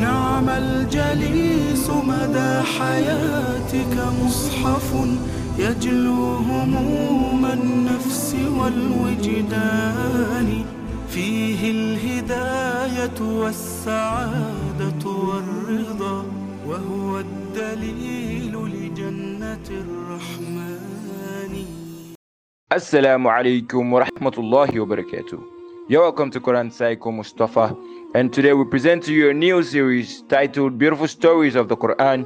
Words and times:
نعم 0.00 0.48
الجليس 0.48 1.90
مدى 1.90 2.62
حياتك 2.78 3.94
مصحف 4.24 4.94
يجلو 5.58 6.34
هموم 6.34 7.46
النفس 7.52 8.36
والوجدان 8.58 10.64
فيه 11.10 11.70
الهداية 11.70 13.20
والسعادة 13.20 15.06
والرضا 15.06 16.24
وهو 16.66 17.18
الدليل 17.18 18.52
لجنة 18.52 19.68
الرحمن 19.70 20.68
alaikum 23.32 23.92
wa 23.92 24.04
rahmatullahi 24.04 24.78
wa 24.78 24.86
barakatuh. 24.86 25.57
You're 25.87 26.01
welcome 26.01 26.31
to 26.31 26.39
Quran 26.39 26.71
Psycho 26.71 27.11
Mustafa, 27.11 27.75
and 28.15 28.33
today 28.33 28.53
we 28.53 28.65
present 28.65 29.03
to 29.03 29.13
you 29.13 29.29
a 29.29 29.33
new 29.33 29.63
series 29.63 30.21
titled 30.23 30.77
Beautiful 30.77 31.07
Stories 31.07 31.55
of 31.55 31.67
the 31.67 31.77
Quran. 31.77 32.25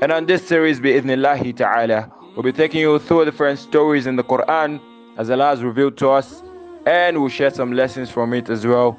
And 0.00 0.12
on 0.12 0.26
this 0.26 0.46
series, 0.46 0.80
bi'idhnillahi 0.80 1.56
ta'ala, 1.56 2.12
we'll 2.34 2.42
be 2.42 2.52
taking 2.52 2.80
you 2.80 2.98
through 2.98 3.26
different 3.26 3.58
stories 3.58 4.06
in 4.06 4.16
the 4.16 4.24
Quran 4.24 4.80
as 5.16 5.30
Allah 5.30 5.50
has 5.50 5.62
revealed 5.62 5.96
to 5.98 6.10
us, 6.10 6.42
and 6.86 7.20
we'll 7.20 7.28
share 7.28 7.50
some 7.50 7.72
lessons 7.72 8.10
from 8.10 8.34
it 8.34 8.50
as 8.50 8.66
well. 8.66 8.98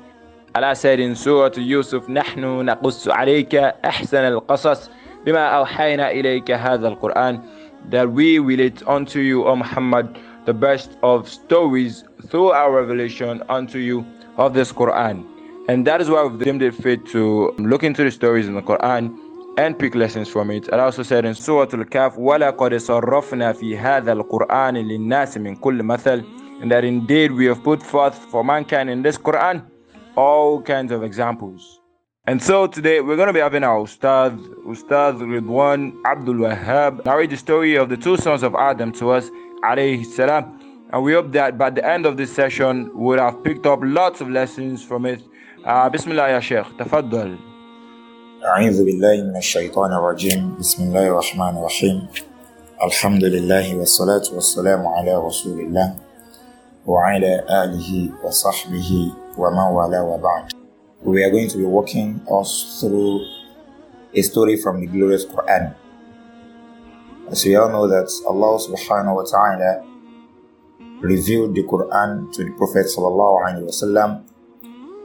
Allah 0.55 0.75
said 0.75 0.99
in 0.99 1.15
Surah 1.15 1.51
Yusuf, 1.55 2.07
نحن 2.09 2.41
نقص 2.65 3.07
عليك 3.07 3.55
أحسن 3.85 4.23
القصص 4.23 4.89
بما 5.25 5.45
أوحينا 5.47 6.11
إليك 6.11 6.51
هذا 6.51 6.87
القرآن 6.87 7.41
that 7.89 8.11
we 8.11 8.39
will 8.39 8.59
it 8.59 8.81
unto 8.87 9.19
you, 9.19 9.45
O 9.45 9.55
Muhammad, 9.55 10.17
the 10.50 10.54
best 10.54 10.98
of 11.04 11.28
stories 11.28 12.02
through 12.28 12.50
our 12.50 12.72
revelation 12.72 13.40
unto 13.48 13.78
you 13.78 14.04
of 14.36 14.52
this 14.52 14.72
Quran. 14.72 15.24
And 15.68 15.86
that 15.86 16.00
is 16.00 16.10
why 16.10 16.24
we've 16.24 16.42
deemed 16.44 16.60
it 16.60 16.74
fit 16.74 17.06
to 17.14 17.54
look 17.58 17.84
into 17.84 18.02
the 18.02 18.10
stories 18.10 18.48
in 18.48 18.54
the 18.54 18.62
Quran 18.62 19.16
and 19.58 19.78
pick 19.78 19.94
lessons 19.94 20.28
from 20.28 20.50
it. 20.50 20.66
And 20.72 20.80
also 20.80 21.04
said 21.04 21.24
in 21.24 21.36
Surah 21.36 21.70
Al-Kahf, 21.78 22.16
وَلَقَدْ 22.18 22.72
صَرَّفْنَا 22.88 23.48
فِي 23.60 23.78
هَذَا 23.78 24.12
الْقُرْآنِ 24.18 24.74
لِلنَّاسِ 24.90 25.38
مِنْ 25.38 25.60
كُلِّ 25.60 25.80
مَثَلٍ 25.82 26.18
And 26.62 26.68
that 26.72 26.84
indeed 26.84 27.30
we 27.30 27.44
have 27.46 27.62
put 27.62 27.80
forth 27.80 28.18
for 28.32 28.42
mankind 28.42 28.90
in 28.90 29.02
this 29.02 29.16
Quran 29.16 29.64
all 30.16 30.60
kinds 30.60 30.90
of 30.90 31.04
examples. 31.04 31.80
And 32.26 32.42
so 32.42 32.66
today 32.66 33.00
we're 33.00 33.16
going 33.16 33.28
to 33.28 33.32
be 33.32 33.46
having 33.48 33.62
our 33.62 33.78
Ustad, 33.84 34.36
Ustad 34.66 35.14
Ridwan 35.14 35.94
Abdul 36.04 36.34
Wahab 36.34 37.04
narrate 37.04 37.30
the 37.30 37.36
story 37.36 37.76
of 37.76 37.88
the 37.88 37.96
two 37.96 38.16
sons 38.16 38.42
of 38.42 38.56
Adam 38.56 38.90
to 38.94 39.10
us 39.10 39.30
alayhi 39.63 40.05
salam. 40.05 40.59
And 40.91 41.03
we 41.03 41.13
hope 41.13 41.31
that 41.33 41.57
by 41.57 41.69
the 41.71 41.85
end 41.85 42.05
of 42.05 42.15
this 42.17 42.31
session, 42.33 42.89
we 42.93 43.05
would 43.05 43.19
have 43.19 43.43
picked 43.43 43.65
up 43.65 43.79
lots 43.81 44.21
of 44.21 44.29
lessons 44.29 44.83
from 44.83 45.05
it. 45.05 45.21
Uh, 45.65 45.89
Bismillah 45.89 46.29
ya 46.29 46.39
Sheikh, 46.39 46.65
tafaddal. 46.77 47.37
أعوذ 48.45 48.85
بالله 48.85 49.23
من 49.25 49.37
الشيطان 49.37 49.93
الرجيم 49.93 50.55
بسم 50.59 50.83
الله 50.83 51.07
الرحمن 51.07 51.57
الرحيم 51.57 51.97
الحمد 52.83 53.23
لله 53.23 53.75
والصلاة 53.75 54.21
والسلام 54.33 54.85
على 54.87 55.13
رسول 55.17 55.59
الله 55.59 55.95
وعلى 56.85 57.31
آله 57.49 57.89
وصحبه 58.23 58.89
ومن 59.37 59.65
والاه 59.73 60.03
وبعد 60.03 60.45
We 61.01 61.23
are 61.23 61.31
going 61.31 61.49
to 61.49 61.57
be 61.57 61.65
walking 61.65 62.21
us 62.29 62.77
through 62.81 63.25
a 64.13 64.21
story 64.21 64.57
from 64.61 64.79
the 64.81 64.87
glorious 64.87 65.25
Quran. 65.25 65.73
as 67.30 67.44
we 67.44 67.54
all 67.54 67.70
know 67.70 67.86
that 67.86 68.10
Allah 68.26 68.58
subhanahu 68.58 69.14
wa 69.14 69.22
ta'ala 69.22 69.86
revealed 71.00 71.54
the 71.54 71.62
Quran 71.62 72.26
to 72.32 72.42
the 72.42 72.50
Prophet 72.58 72.86
sallallahu 72.90 73.46
alaihi 73.46 73.70
wasallam. 73.70 74.26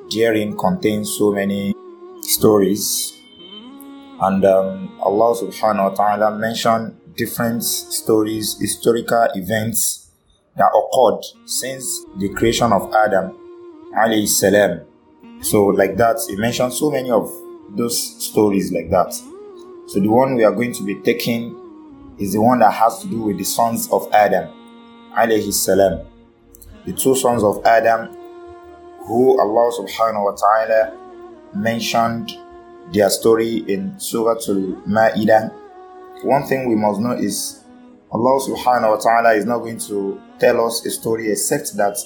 Therein 0.09 0.57
contains 0.57 1.13
so 1.13 1.31
many 1.31 1.73
stories 2.21 3.13
and 4.21 4.43
um, 4.43 4.97
Allah 5.05 5.37
subhanahu 5.37 5.91
wa 5.91 5.93
ta'ala 5.93 6.37
mentioned 6.37 6.97
different 7.15 7.63
stories, 7.63 8.57
historical 8.59 9.27
events 9.35 10.09
that 10.57 10.73
occurred 10.73 11.21
since 11.45 12.05
the 12.17 12.29
creation 12.29 12.73
of 12.73 12.89
Adam 12.93 13.37
alayhi 13.93 14.27
salam. 14.27 14.81
So 15.41 15.65
like 15.65 15.95
that, 15.97 16.17
he 16.27 16.35
mentioned 16.37 16.73
so 16.73 16.89
many 16.89 17.11
of 17.11 17.29
those 17.69 17.97
stories 18.17 18.71
like 18.71 18.89
that. 18.89 19.13
So 19.87 19.99
the 20.01 20.09
one 20.09 20.33
we 20.33 20.43
are 20.43 20.51
going 20.51 20.73
to 20.73 20.83
be 20.83 20.95
taking 21.05 21.64
is 22.19 22.33
the 22.33 22.41
one 22.41 22.59
that 22.59 22.73
has 22.73 22.99
to 23.01 23.07
do 23.07 23.21
with 23.21 23.37
the 23.37 23.43
sons 23.43 23.89
of 23.91 24.07
Adam 24.13 24.49
alayhi 25.15 25.53
salam. 25.53 26.05
The 26.85 26.93
two 26.93 27.15
sons 27.15 27.43
of 27.43 27.65
Adam 27.65 28.15
who 29.05 29.39
Allah 29.39 29.71
subhanahu 29.71 30.23
wa 30.23 30.35
ta'ala 30.35 30.97
mentioned 31.53 32.31
their 32.91 33.09
story 33.09 33.57
in 33.67 33.99
Surah 33.99 34.37
Al-Ma'idah. 34.47 35.53
One 36.23 36.43
thing 36.47 36.67
we 36.69 36.75
must 36.75 36.99
know 36.99 37.11
is 37.11 37.63
Allah 38.11 38.39
subhanahu 38.41 38.89
wa 38.89 38.97
ta'ala 38.97 39.33
is 39.35 39.45
not 39.45 39.59
going 39.59 39.77
to 39.79 40.19
tell 40.39 40.65
us 40.65 40.85
a 40.85 40.89
story 40.89 41.31
except 41.31 41.75
that 41.77 41.97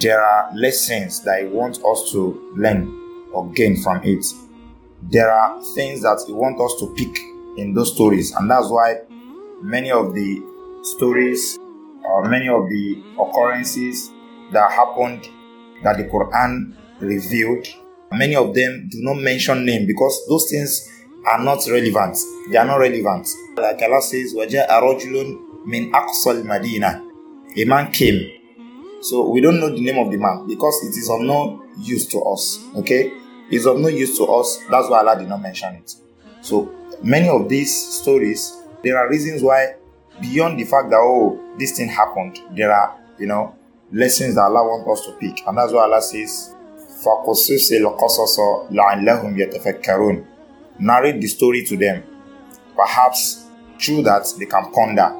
there 0.00 0.22
are 0.22 0.54
lessons 0.54 1.22
that 1.24 1.42
He 1.42 1.46
wants 1.48 1.78
us 1.84 2.10
to 2.12 2.52
learn 2.56 2.86
or 3.32 3.50
gain 3.52 3.76
from 3.82 4.00
it. 4.04 4.24
There 5.10 5.30
are 5.30 5.60
things 5.74 6.02
that 6.02 6.22
He 6.26 6.32
wants 6.32 6.60
us 6.60 6.80
to 6.80 6.94
pick 6.94 7.18
in 7.58 7.74
those 7.74 7.92
stories, 7.94 8.32
and 8.32 8.50
that's 8.50 8.68
why 8.68 9.00
many 9.61 9.91
of 9.91 10.13
the 10.13 10.41
stories 10.83 11.57
or 12.05 12.29
many 12.29 12.47
of 12.47 12.69
the 12.69 13.03
occurrences 13.19 14.11
that 14.51 14.71
happened 14.71 15.27
that 15.83 15.97
the 15.97 16.03
Quran 16.05 16.73
revealed 16.99 17.67
Many 18.11 18.35
of 18.35 18.53
them 18.53 18.87
do 18.89 18.99
not 19.01 19.15
mention 19.15 19.65
name 19.65 19.85
because 19.85 20.25
those 20.29 20.49
things 20.49 20.89
are 21.25 21.43
not 21.43 21.59
relevant. 21.69 22.17
They 22.49 22.57
are 22.57 22.65
not 22.65 22.77
relevant. 22.77 23.27
Like 23.57 23.81
Allah 23.81 24.01
says, 24.01 24.33
وَجَاءَ 24.33 24.69
رَجُلٌ 24.69 25.37
مِنْ 25.67 25.91
أَقْصَى 25.91 26.41
الْمَدِينَةِ 26.41 27.01
A 27.57 27.65
man 27.65 27.91
came. 27.91 28.31
So 29.01 29.27
we 29.29 29.41
don't 29.41 29.59
know 29.59 29.69
the 29.69 29.81
name 29.81 29.97
of 29.97 30.09
the 30.09 30.17
man 30.17 30.47
because 30.47 30.81
it 30.85 30.97
is 30.97 31.09
of 31.09 31.19
no 31.21 31.65
use 31.79 32.07
to 32.07 32.19
us. 32.21 32.63
Okay? 32.77 33.11
It's 33.51 33.65
of 33.65 33.77
no 33.79 33.89
use 33.89 34.17
to 34.17 34.23
us. 34.25 34.57
That's 34.71 34.89
why 34.89 34.99
Allah 34.99 35.19
did 35.19 35.27
not 35.27 35.41
mention 35.41 35.75
it. 35.75 35.93
So 36.41 36.71
many 37.03 37.27
of 37.27 37.49
these 37.49 37.75
stories, 37.75 38.55
there 38.82 38.98
are 38.98 39.08
reasons 39.08 39.42
why, 39.42 39.74
beyond 40.20 40.58
the 40.58 40.64
fact 40.64 40.90
that, 40.90 40.98
oh, 40.98 41.40
this 41.58 41.76
thing 41.76 41.88
happened, 41.88 42.40
there 42.56 42.72
are, 42.72 42.98
you 43.18 43.26
know, 43.26 43.54
lessons 43.92 44.34
that 44.34 44.42
Allah 44.42 44.64
wants 44.64 45.00
us 45.00 45.06
to 45.06 45.12
pick. 45.18 45.46
And 45.46 45.56
that's 45.56 45.72
why 45.72 45.82
Allah 45.82 46.02
says, 46.02 46.54
Narrate 50.78 51.20
the 51.20 51.26
story 51.26 51.64
to 51.64 51.76
them. 51.76 52.02
Perhaps 52.76 53.46
through 53.80 54.02
that 54.02 54.26
they 54.38 54.46
can 54.46 54.72
ponder. 54.72 55.18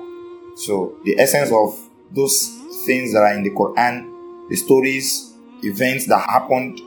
So, 0.57 0.97
the 1.05 1.19
essence 1.19 1.51
of 1.53 1.79
those 2.11 2.49
things 2.87 3.13
that 3.13 3.21
are 3.21 3.35
in 3.35 3.43
the 3.43 3.51
Quran, 3.51 4.49
the 4.49 4.57
stories, 4.57 5.35
events 5.63 6.07
that 6.07 6.29
happened, 6.29 6.79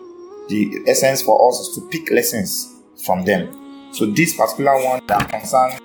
the 0.49 0.83
essence 0.87 1.21
for 1.21 1.49
us 1.49 1.59
is 1.59 1.75
to 1.75 1.87
pick 1.89 2.11
lessons 2.11 2.73
from 3.03 3.23
them. 3.25 3.91
So, 3.91 4.05
this 4.05 4.35
particular 4.35 4.83
one 4.83 5.01
that 5.07 5.29
concerns 5.29 5.79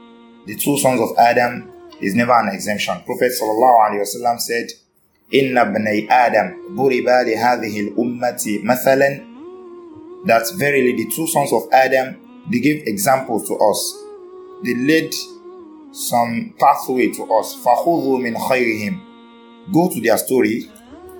the 0.50 0.56
two 0.56 0.78
sons 0.78 1.02
of 1.02 1.18
Adam 1.18 1.72
is 2.02 2.14
never 2.16 2.34
an 2.40 2.50
exemption. 2.54 3.02
Prophet 3.06 3.32
sallallahu 3.32 3.78
alaihi 3.90 4.02
wasallam 4.06 4.40
said, 4.40 4.70
إن 5.34 5.58
ابني 5.58 6.08
آدم 6.12 6.54
ضربا 6.76 7.24
لهذه 7.24 7.80
الأمة 7.80 8.60
مثلا 8.64 9.26
that 10.26 10.46
verily 10.58 10.94
the 10.96 11.10
two 11.16 11.28
sons 11.28 11.52
of 11.54 11.64
Adam 11.72 12.16
they 12.52 12.60
give 12.60 12.84
examples 12.86 13.48
to 13.48 13.56
us 13.56 14.04
they 14.64 14.76
led 14.76 15.12
some 15.92 16.54
pathway 16.60 17.08
to 17.12 17.24
us 17.34 17.56
فخذوا 17.56 18.18
من 18.20 18.38
خيرهم 18.38 19.00
go 19.74 19.90
to 19.90 20.00
their 20.02 20.18
story 20.18 20.70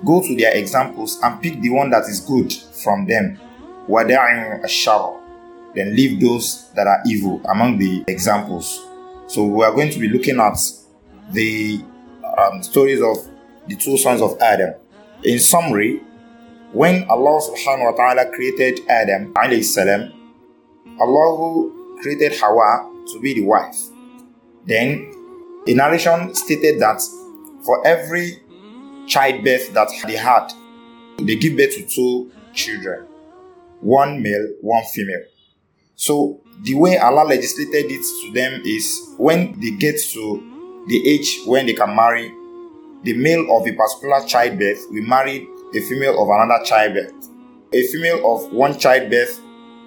go 0.04 0.20
to 0.22 0.36
their 0.36 0.54
examples 0.56 1.18
and 1.22 1.42
pick 1.42 1.60
the 1.60 1.70
one 1.70 1.90
that 1.90 2.04
is 2.08 2.20
good 2.20 2.52
from 2.84 3.06
them 3.06 3.38
ودعوا 3.88 4.64
الشر 4.64 5.14
then 5.74 5.94
leave 5.96 6.20
those 6.20 6.70
that 6.74 6.86
are 6.86 7.02
evil 7.06 7.40
among 7.50 7.76
the 7.78 8.04
examples 8.08 8.86
so 9.31 9.45
we 9.45 9.63
are 9.63 9.71
going 9.71 9.89
to 9.89 9.97
be 9.97 10.09
looking 10.09 10.41
at 10.41 10.57
the 11.31 11.81
um, 12.37 12.61
stories 12.61 13.01
of 13.01 13.15
the 13.65 13.77
two 13.77 13.97
sons 13.97 14.21
of 14.21 14.37
Adam. 14.41 14.73
In 15.23 15.39
summary, 15.39 16.01
when 16.73 17.07
Allah 17.09 17.39
subhanahu 17.39 17.91
wa 17.91 17.95
ta'ala 17.95 18.29
created 18.35 18.81
Adam 18.89 19.33
alayhi 19.35 19.63
salam, 19.63 20.11
Allah 20.99 21.71
created 22.01 22.37
Hawa 22.41 22.91
to 23.13 23.21
be 23.21 23.35
the 23.35 23.45
wife. 23.45 23.77
Then 24.65 25.13
a 25.65 25.73
narration 25.75 26.35
stated 26.35 26.81
that 26.81 27.01
for 27.63 27.87
every 27.87 28.43
childbirth 29.07 29.71
that 29.73 29.87
they 30.07 30.17
had, 30.17 30.51
they 31.19 31.37
give 31.37 31.55
birth 31.55 31.71
to 31.77 31.87
two 31.87 32.31
children, 32.53 33.07
one 33.79 34.21
male, 34.21 34.45
one 34.59 34.83
female. 34.93 35.23
So 36.01 36.41
the 36.63 36.73
way 36.73 36.97
Allah 36.97 37.25
legislated 37.25 37.91
it 37.91 38.01
to 38.23 38.31
them 38.33 38.63
is 38.65 39.13
when 39.17 39.59
they 39.59 39.69
get 39.69 40.01
to 40.13 40.83
the 40.87 41.07
age 41.07 41.41
when 41.45 41.67
they 41.67 41.73
can 41.73 41.95
marry, 41.95 42.33
the 43.03 43.13
male 43.13 43.45
of 43.55 43.67
a 43.67 43.73
particular 43.73 44.25
childbirth 44.25 44.87
will 44.89 45.03
marry 45.03 45.47
a 45.75 45.79
female 45.79 46.19
of 46.19 46.27
another 46.27 46.65
childbirth. 46.65 47.13
A 47.71 47.83
female 47.83 48.35
of 48.35 48.51
one 48.51 48.79
childbirth 48.79 49.39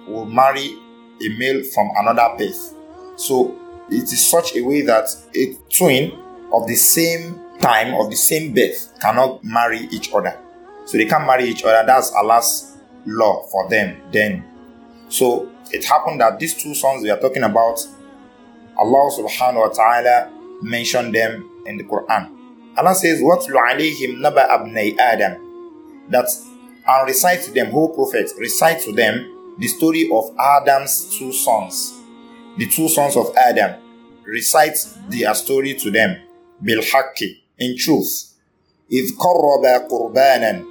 will 0.07 0.23
marry 0.23 0.79
a 1.21 1.29
male 1.37 1.61
from 1.65 1.89
another 1.97 2.33
birth. 2.37 2.73
So 3.17 3.53
it 3.89 4.03
is 4.03 4.25
such 4.25 4.55
a 4.55 4.61
way 4.61 4.83
that 4.83 5.09
a 5.35 5.53
twin 5.67 6.17
of 6.53 6.65
the 6.65 6.75
same 6.75 7.41
time, 7.59 7.93
of 7.95 8.09
the 8.09 8.15
same 8.15 8.53
birth, 8.53 8.97
cannot 9.01 9.43
marry 9.43 9.89
each 9.91 10.13
other. 10.13 10.39
So 10.85 10.97
they 10.97 11.07
can't 11.07 11.25
marry 11.25 11.43
each 11.43 11.65
other. 11.65 11.83
That's 11.85 12.13
Allah's 12.13 12.77
law 13.05 13.43
for 13.51 13.67
them 13.69 13.97
then. 14.13 14.45
So 15.09 15.51
it 15.70 15.84
happened 15.84 16.20
that 16.20 16.38
these 16.38 16.54
two 16.54 16.74
sons 16.74 17.02
we 17.02 17.10
are 17.10 17.18
talking 17.18 17.42
about, 17.42 17.78
Allah 18.78 19.10
subhanahu 19.12 19.60
wa 19.60 19.68
ta'ala 19.68 20.30
mentioned 20.62 21.14
them 21.14 21.48
in 21.66 21.76
the 21.76 21.84
Quran. 21.84 22.30
Allah 22.76 22.94
says, 22.94 23.20
وَاتْلُ 23.20 23.50
عَلَيْهِمْ 23.52 24.20
نَبَأَ 24.20 24.48
أَبْنَيْ 24.48 24.98
Adam. 24.98 25.36
That 26.08 26.28
and 26.86 27.06
recite 27.06 27.42
to 27.42 27.52
them, 27.52 27.70
whole 27.70 27.94
prophet, 27.94 28.30
recite 28.38 28.80
to 28.82 28.92
them 28.92 29.54
the 29.58 29.68
story 29.68 30.08
of 30.12 30.34
Adam's 30.38 31.16
two 31.18 31.32
sons. 31.32 32.00
The 32.56 32.66
two 32.66 32.88
sons 32.88 33.16
of 33.16 33.34
Adam. 33.36 33.80
Recite 34.24 34.76
their 35.08 35.34
story 35.34 35.74
to 35.74 35.90
them. 35.90 36.20
Bilhaki, 36.62 37.42
in 37.58 37.76
truth. 37.76 38.34
إِذْ 38.90 39.12
قَرَّبَ 39.16 39.88
قُرْبَانًا 39.88 40.64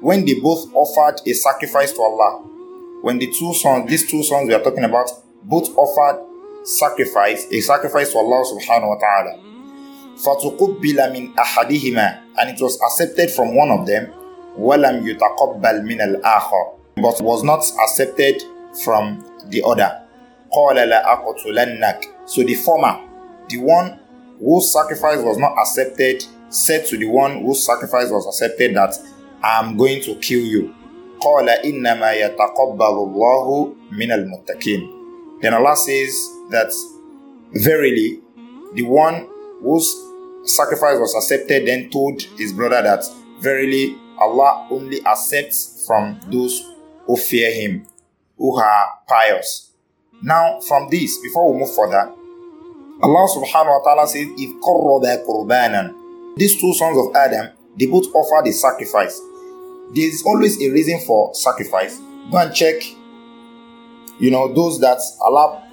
When 0.00 0.24
they 0.24 0.34
both 0.34 0.72
offered 0.74 1.20
a 1.26 1.32
sacrifice 1.32 1.92
to 1.92 2.02
Allah. 2.02 2.47
When 3.02 3.18
the 3.18 3.26
two 3.26 3.52
sons, 3.54 3.88
these 3.90 4.10
two 4.10 4.22
sons 4.22 4.48
we 4.48 4.54
are 4.54 4.62
talking 4.62 4.84
about, 4.84 5.10
both 5.42 5.68
offered 5.76 6.24
sacrifice, 6.64 7.46
a 7.52 7.60
sacrifice 7.60 8.12
to 8.12 8.18
Allah 8.18 8.44
subhanahu 8.48 8.88
wa 8.88 8.98
ta'ala. 8.98 9.40
فَتُقُبِّلَ 10.16 10.98
مِنْ 11.12 11.34
أَحَدِهِمَا 11.34 12.20
And 12.38 12.50
it 12.50 12.60
was 12.62 12.80
accepted 12.80 13.30
from 13.30 13.54
one 13.54 13.70
of 13.70 13.86
them 13.86 14.12
وَلَمْ 14.56 15.02
يُتَقَبَّلْ 15.04 15.82
مِنَ 15.82 16.00
الْآخَرِ 16.00 16.78
But 16.96 17.20
was 17.20 17.42
not 17.42 17.60
accepted 17.82 18.42
from 18.84 19.24
the 19.48 19.62
other. 19.66 20.00
قَالَ 20.52 20.76
لَأَقْتُلَنَّكَ 20.76 22.04
So 22.26 22.42
the 22.42 22.54
former, 22.54 23.00
the 23.48 23.58
one 23.58 23.98
whose 24.38 24.72
sacrifice 24.72 25.18
was 25.18 25.36
not 25.38 25.52
accepted, 25.58 26.24
said 26.48 26.86
to 26.86 26.96
the 26.96 27.06
one 27.06 27.42
whose 27.44 27.64
sacrifice 27.66 28.10
was 28.10 28.26
accepted 28.26 28.76
that 28.76 28.96
I'm 29.42 29.76
going 29.76 30.00
to 30.02 30.14
kill 30.16 30.40
you. 30.40 30.74
Then 35.41 35.53
Allah 35.53 35.75
says 35.75 36.29
that 36.51 36.71
verily 37.53 38.19
the 38.73 38.83
one 38.83 39.27
whose 39.61 39.95
sacrifice 40.43 40.97
was 40.99 41.15
accepted 41.15 41.67
then 41.67 41.89
told 41.89 42.21
his 42.37 42.53
brother 42.53 42.81
that 42.81 43.03
verily 43.39 43.95
Allah 44.19 44.67
only 44.69 45.05
accepts 45.05 45.85
from 45.87 46.19
those 46.29 46.75
who 47.07 47.15
fear 47.15 47.51
him, 47.53 47.85
who 48.37 48.57
are 48.57 48.99
pious. 49.07 49.71
Now 50.21 50.59
from 50.61 50.89
this, 50.89 51.17
before 51.19 51.53
we 51.53 51.59
move 51.59 51.73
further, 51.75 52.11
Allah 53.01 53.27
subhanahu 53.31 53.79
wa 53.79 53.83
ta'ala 53.83 54.07
says, 54.07 54.27
If 54.35 54.51
these 56.37 56.59
two 56.59 56.73
sons 56.73 56.97
of 56.97 57.15
Adam, 57.15 57.51
they 57.79 57.85
both 57.85 58.07
offer 58.13 58.43
the 58.43 58.51
sacrifice. 58.51 59.19
There 59.93 60.07
is 60.07 60.23
always 60.25 60.61
a 60.61 60.69
reason 60.69 60.99
for 61.05 61.33
sacrifice. 61.33 61.99
Go 62.31 62.37
and 62.37 62.53
check, 62.53 62.75
you 64.19 64.29
know, 64.29 64.53
those 64.53 64.79
that 64.81 64.99
Allah 65.21 65.67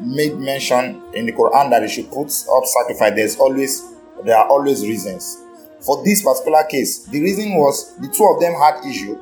made 0.00 0.36
mention 0.36 1.02
in 1.14 1.26
the 1.26 1.32
Quran 1.32 1.70
that 1.70 1.80
they 1.80 1.88
should 1.88 2.10
put 2.10 2.26
up 2.26 2.64
sacrifice. 2.64 3.12
There's 3.14 3.36
always 3.36 3.94
there 4.24 4.36
are 4.36 4.48
always 4.48 4.86
reasons. 4.86 5.38
For 5.80 6.04
this 6.04 6.22
particular 6.22 6.64
case, 6.64 7.04
the 7.04 7.20
reason 7.20 7.54
was 7.54 7.96
the 7.96 8.08
two 8.08 8.24
of 8.24 8.40
them 8.40 8.54
had 8.54 8.84
issue 8.84 9.14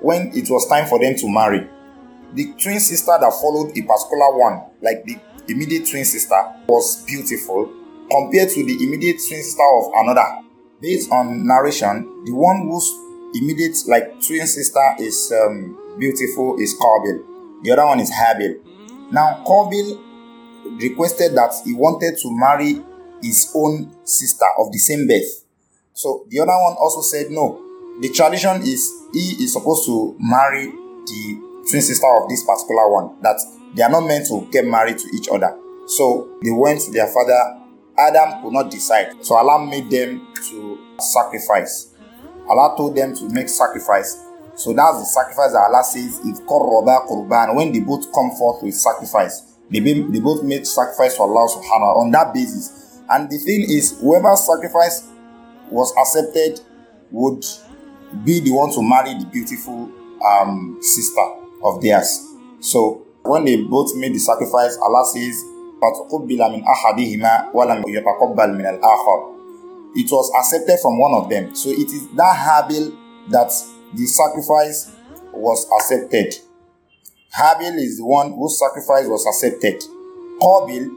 when 0.00 0.30
it 0.34 0.50
was 0.50 0.66
time 0.68 0.86
for 0.86 0.98
them 0.98 1.14
to 1.16 1.28
marry. 1.28 1.68
The 2.34 2.52
twin 2.60 2.80
sister 2.80 3.16
that 3.20 3.32
followed 3.40 3.70
a 3.70 3.82
particular 3.82 4.36
one, 4.36 4.62
like 4.80 5.04
the 5.04 5.16
immediate 5.48 5.88
twin 5.88 6.04
sister, 6.04 6.36
was 6.66 7.04
beautiful 7.04 7.72
compared 8.10 8.50
to 8.50 8.64
the 8.64 8.84
immediate 8.84 9.20
twin 9.26 9.42
sister 9.42 9.62
of 9.62 9.92
another. 9.94 10.42
Based 10.80 11.10
on 11.12 11.46
narration, 11.46 12.24
the 12.24 12.32
one 12.32 12.68
whose 12.68 12.90
immediate 13.34 13.76
like 13.86 14.20
twin 14.24 14.46
sister 14.46 14.94
is 14.98 15.32
um, 15.32 15.96
beautiful 15.98 16.56
is 16.60 16.74
Qabil. 16.78 17.24
The 17.62 17.72
other 17.72 17.86
one 17.86 18.00
is 18.00 18.10
Habil. 18.10 18.60
Now 19.12 19.42
Qabil 19.46 20.00
requested 20.80 21.34
that 21.34 21.52
he 21.64 21.74
wanted 21.74 22.18
to 22.18 22.28
marry 22.38 22.80
his 23.22 23.52
own 23.54 23.94
sister 24.04 24.46
of 24.58 24.72
the 24.72 24.78
same 24.78 25.06
birth. 25.06 25.44
So 25.94 26.26
the 26.28 26.40
other 26.40 26.52
one 26.52 26.76
also 26.78 27.00
said, 27.00 27.30
no, 27.30 27.60
the 28.00 28.08
tradition 28.08 28.62
is 28.62 28.90
he 29.12 29.44
is 29.44 29.52
supposed 29.52 29.84
to 29.86 30.16
marry 30.18 30.66
the 30.66 31.40
twin 31.68 31.82
sister 31.82 32.06
of 32.20 32.28
this 32.28 32.44
particular 32.44 32.90
one, 32.90 33.20
that 33.22 33.38
they 33.74 33.82
are 33.82 33.90
not 33.90 34.06
meant 34.06 34.26
to 34.28 34.48
get 34.50 34.64
married 34.66 34.98
to 34.98 35.08
each 35.14 35.28
other. 35.28 35.56
So 35.86 36.38
they 36.42 36.50
went 36.50 36.80
to 36.82 36.90
their 36.90 37.06
father. 37.06 37.60
Adam 37.98 38.42
could 38.42 38.52
not 38.52 38.70
decide. 38.70 39.24
So 39.24 39.36
Allah 39.36 39.66
made 39.66 39.90
them 39.90 40.26
to 40.48 40.78
sacrifice. 40.98 41.91
Allah 42.48 42.74
told 42.76 42.96
them 42.96 43.14
to 43.16 43.28
make 43.30 43.48
sacrifice. 43.48 44.24
So 44.54 44.72
that's 44.72 44.98
the 44.98 45.04
sacrifice 45.04 45.52
that 45.52 45.64
Allah 45.70 45.82
says 45.84 46.20
if 46.24 46.40
Qurba 46.46 47.08
Qurban, 47.08 47.54
when 47.54 47.72
they 47.72 47.80
both 47.80 48.12
come 48.12 48.30
forth 48.38 48.62
with 48.62 48.74
sacrifice, 48.74 49.56
they, 49.70 49.80
be, 49.80 50.02
they 50.02 50.20
both 50.20 50.42
made 50.44 50.66
sacrifice 50.66 51.16
for 51.16 51.24
Allah 51.24 51.48
subhanahu 51.48 51.96
on 52.04 52.10
that 52.12 52.34
basis. 52.34 53.00
And 53.08 53.30
the 53.30 53.38
thing 53.38 53.62
is, 53.68 53.98
whoever 54.00 54.36
sacrifice 54.36 55.08
was 55.70 55.92
accepted 55.96 56.60
would 57.10 57.44
be 58.24 58.40
the 58.40 58.50
one 58.52 58.70
to 58.72 58.82
marry 58.82 59.14
the 59.18 59.24
beautiful 59.26 59.90
um, 60.24 60.78
sister 60.80 61.24
of 61.64 61.80
theirs. 61.80 62.20
So 62.60 63.06
when 63.24 63.44
they 63.44 63.56
both 63.62 63.96
made 63.96 64.14
the 64.14 64.18
sacrifice, 64.18 64.76
Allah 64.82 65.04
says, 65.06 65.42
It 69.94 70.10
was 70.10 70.30
accepted 70.38 70.78
from 70.80 70.98
one 70.98 71.12
of 71.14 71.28
them. 71.28 71.54
So 71.54 71.70
it 71.70 71.90
is 71.90 72.08
that 72.16 72.36
Habil 72.36 72.96
that 73.30 73.52
the 73.94 74.06
sacrifice 74.06 74.90
was 75.32 75.66
accepted. 75.78 76.34
Habil 77.34 77.76
is 77.76 77.98
the 77.98 78.04
one 78.04 78.32
whose 78.32 78.58
sacrifice 78.58 79.06
was 79.06 79.26
accepted. 79.26 79.82
Qabil 80.40 80.96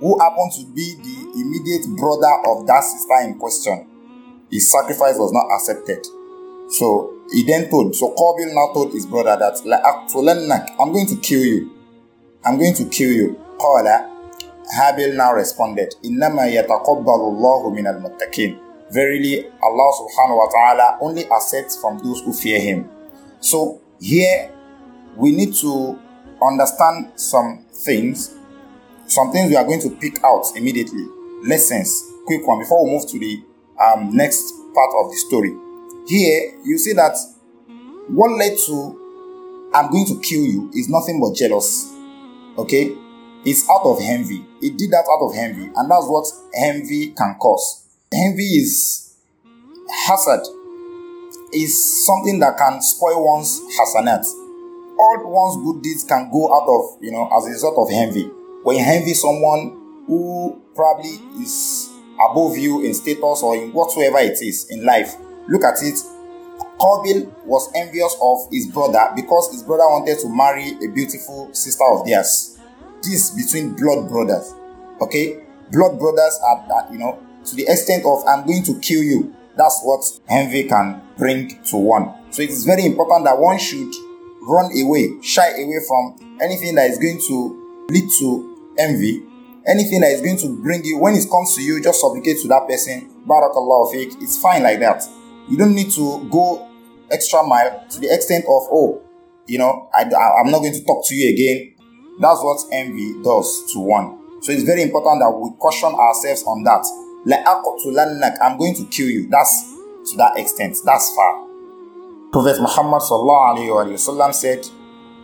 who 0.00 0.18
happened 0.20 0.52
to 0.52 0.66
be 0.74 0.94
the 1.02 1.40
immediate 1.40 1.86
brother 1.96 2.30
of 2.46 2.66
that 2.66 2.80
sister 2.84 3.18
in 3.24 3.38
question, 3.38 3.86
his 4.50 4.70
sacrifice 4.70 5.16
was 5.16 5.32
not 5.32 5.46
accepted. 5.54 6.06
So 6.70 7.14
he 7.32 7.44
then 7.44 7.70
told, 7.70 7.94
so 7.96 8.14
Qabil 8.14 8.52
now 8.54 8.72
told 8.74 8.92
his 8.92 9.06
brother 9.06 9.36
that, 9.36 9.60
I'm 10.78 10.92
going 10.92 11.06
to 11.06 11.16
kill 11.16 11.44
you. 11.44 11.72
I'm 12.44 12.58
going 12.58 12.74
to 12.74 12.84
kill 12.84 13.10
you. 13.10 13.40
Qala, 13.58 14.15
Habil 14.77 15.15
now 15.15 15.33
responded, 15.33 15.95
إِنَّمَا 16.03 16.47
يَتَقَبَّلُ 16.53 17.05
اللَّهُ 17.05 17.61
مِنَ 17.75 17.85
الْمُتَّقِينَ 17.87 18.57
Verily, 18.91 19.47
Allah 19.63 19.89
subhanahu 19.99 20.37
wa 20.37 20.47
ta'ala 20.51 20.97
only 21.01 21.23
accepts 21.31 21.79
from 21.79 21.97
those 21.99 22.21
who 22.21 22.33
fear 22.33 22.59
Him. 22.59 22.89
So 23.39 23.81
here, 23.99 24.51
we 25.15 25.31
need 25.31 25.53
to 25.55 25.97
understand 26.41 27.11
some 27.15 27.65
things 27.71 28.35
some 29.11 29.31
things 29.31 29.49
we 29.49 29.57
are 29.57 29.65
going 29.65 29.81
to 29.81 29.89
pick 29.89 30.23
out 30.23 30.45
immediately. 30.55 31.05
Lessons, 31.43 32.01
quick 32.25 32.47
one, 32.47 32.59
before 32.59 32.85
we 32.85 32.91
move 32.91 33.05
to 33.09 33.19
the 33.19 33.43
um, 33.77 34.15
next 34.15 34.53
part 34.73 34.89
of 35.03 35.11
the 35.11 35.17
story. 35.17 35.51
Here, 36.07 36.53
you 36.63 36.77
see 36.77 36.93
that 36.93 37.17
what 38.07 38.31
led 38.31 38.57
to 38.67 38.97
I'm 39.73 39.91
going 39.91 40.05
to 40.07 40.19
kill 40.21 40.43
you 40.43 40.69
is 40.73 40.89
nothing 40.89 41.19
but 41.19 41.35
jealous. 41.35 41.91
Okay? 42.57 42.95
It's 43.46 43.68
out 43.70 43.82
of 43.84 43.98
envy. 44.02 44.44
It 44.60 44.76
did 44.76 44.90
that 44.90 45.06
out 45.08 45.24
of 45.24 45.36
envy, 45.36 45.70
and 45.74 45.90
that's 45.90 46.06
what 46.06 46.26
envy 46.54 47.14
can 47.16 47.36
cause. 47.40 47.86
Envy 48.12 48.42
is 48.42 49.14
hazard, 50.06 50.42
is 51.52 52.04
something 52.04 52.40
that 52.40 52.58
can 52.58 52.82
spoil 52.82 53.24
one's 53.24 53.60
hasanat. 53.78 54.26
All 54.98 55.22
one's 55.24 55.64
good 55.64 55.82
deeds 55.82 56.04
can 56.04 56.30
go 56.30 56.52
out 56.52 56.66
of, 56.66 57.02
you 57.02 57.12
know, 57.12 57.30
as 57.36 57.46
a 57.46 57.50
result 57.50 57.78
of 57.78 57.88
envy 57.92 58.30
when 58.66 58.78
you 58.78 58.84
envy 58.84 59.14
someone 59.14 59.78
who 60.08 60.60
probably 60.74 61.20
is 61.40 61.88
above 62.14 62.58
you 62.58 62.84
in 62.84 62.92
status 62.94 63.40
or 63.40 63.54
in 63.54 63.72
whatsoever 63.72 64.18
it 64.18 64.42
is 64.42 64.68
in 64.70 64.84
life, 64.84 65.14
look 65.46 65.62
at 65.62 65.80
it. 65.82 65.94
Qabil 66.80 67.32
was 67.44 67.70
envious 67.76 68.16
of 68.20 68.48
his 68.50 68.66
brother 68.66 69.12
because 69.14 69.52
his 69.52 69.62
brother 69.62 69.84
wanted 69.84 70.18
to 70.18 70.28
marry 70.28 70.76
a 70.84 70.92
beautiful 70.92 71.54
sister 71.54 71.84
of 71.84 72.04
theirs. 72.04 72.55
This 73.06 73.30
between 73.30 73.76
blood 73.76 74.08
brothers. 74.08 74.52
Okay? 75.00 75.44
Blood 75.70 75.98
brothers 75.98 76.38
are, 76.44 76.66
that 76.68 76.92
you 76.92 76.98
know, 76.98 77.18
to 77.44 77.56
the 77.56 77.62
extent 77.62 78.04
of 78.04 78.26
I'm 78.26 78.46
going 78.46 78.62
to 78.64 78.78
kill 78.80 79.02
you. 79.02 79.34
That's 79.56 79.80
what 79.82 80.04
envy 80.28 80.64
can 80.64 81.00
bring 81.16 81.62
to 81.64 81.76
one. 81.76 82.14
So 82.30 82.42
it 82.42 82.50
is 82.50 82.64
very 82.64 82.84
important 82.84 83.24
that 83.24 83.38
one 83.38 83.58
should 83.58 83.90
run 84.42 84.70
away, 84.78 85.20
shy 85.22 85.48
away 85.48 85.78
from 85.86 86.38
anything 86.40 86.74
that 86.74 86.90
is 86.90 86.98
going 86.98 87.20
to 87.28 87.86
lead 87.88 88.10
to 88.18 88.74
envy, 88.78 89.22
anything 89.66 90.00
that 90.00 90.10
is 90.10 90.20
going 90.20 90.36
to 90.38 90.62
bring 90.62 90.84
you, 90.84 90.98
when 90.98 91.14
it 91.14 91.24
comes 91.30 91.54
to 91.56 91.62
you, 91.62 91.82
just 91.82 92.00
supplicate 92.00 92.38
to 92.42 92.48
that 92.48 92.66
person, 92.68 93.10
Barakallah 93.26 93.92
fake, 93.92 94.12
it's 94.20 94.40
fine 94.40 94.62
like 94.62 94.80
that. 94.80 95.02
You 95.48 95.56
don't 95.56 95.74
need 95.74 95.90
to 95.92 96.28
go 96.30 96.68
extra 97.10 97.42
mile 97.42 97.86
to 97.88 98.00
the 98.00 98.12
extent 98.12 98.44
of, 98.44 98.68
oh, 98.70 99.02
you 99.46 99.58
know, 99.58 99.88
I, 99.94 100.02
I'm 100.02 100.50
not 100.50 100.58
going 100.58 100.74
to 100.74 100.84
talk 100.84 101.06
to 101.06 101.14
you 101.14 101.32
again. 101.32 101.75
That's 102.18 102.40
what 102.42 102.64
envy 102.72 103.22
does 103.22 103.72
to 103.72 103.80
one. 103.80 104.18
So 104.42 104.52
it's 104.52 104.62
very 104.62 104.82
important 104.82 105.20
that 105.20 105.30
we 105.30 105.50
caution 105.58 105.94
ourselves 105.94 106.42
on 106.44 106.62
that. 106.64 106.86
I'm 108.42 108.58
going 108.58 108.74
to 108.76 108.84
kill 108.86 109.08
you. 109.08 109.28
That's 109.28 109.74
to 110.10 110.16
that 110.18 110.38
extent. 110.38 110.76
That's 110.84 111.14
far. 111.14 111.46
Prophet 112.32 112.60
Muhammad 112.60 113.02
sallallahu 113.02 113.56
alaihi 113.56 113.92
wasallam 113.92 114.32
said, 114.32 114.66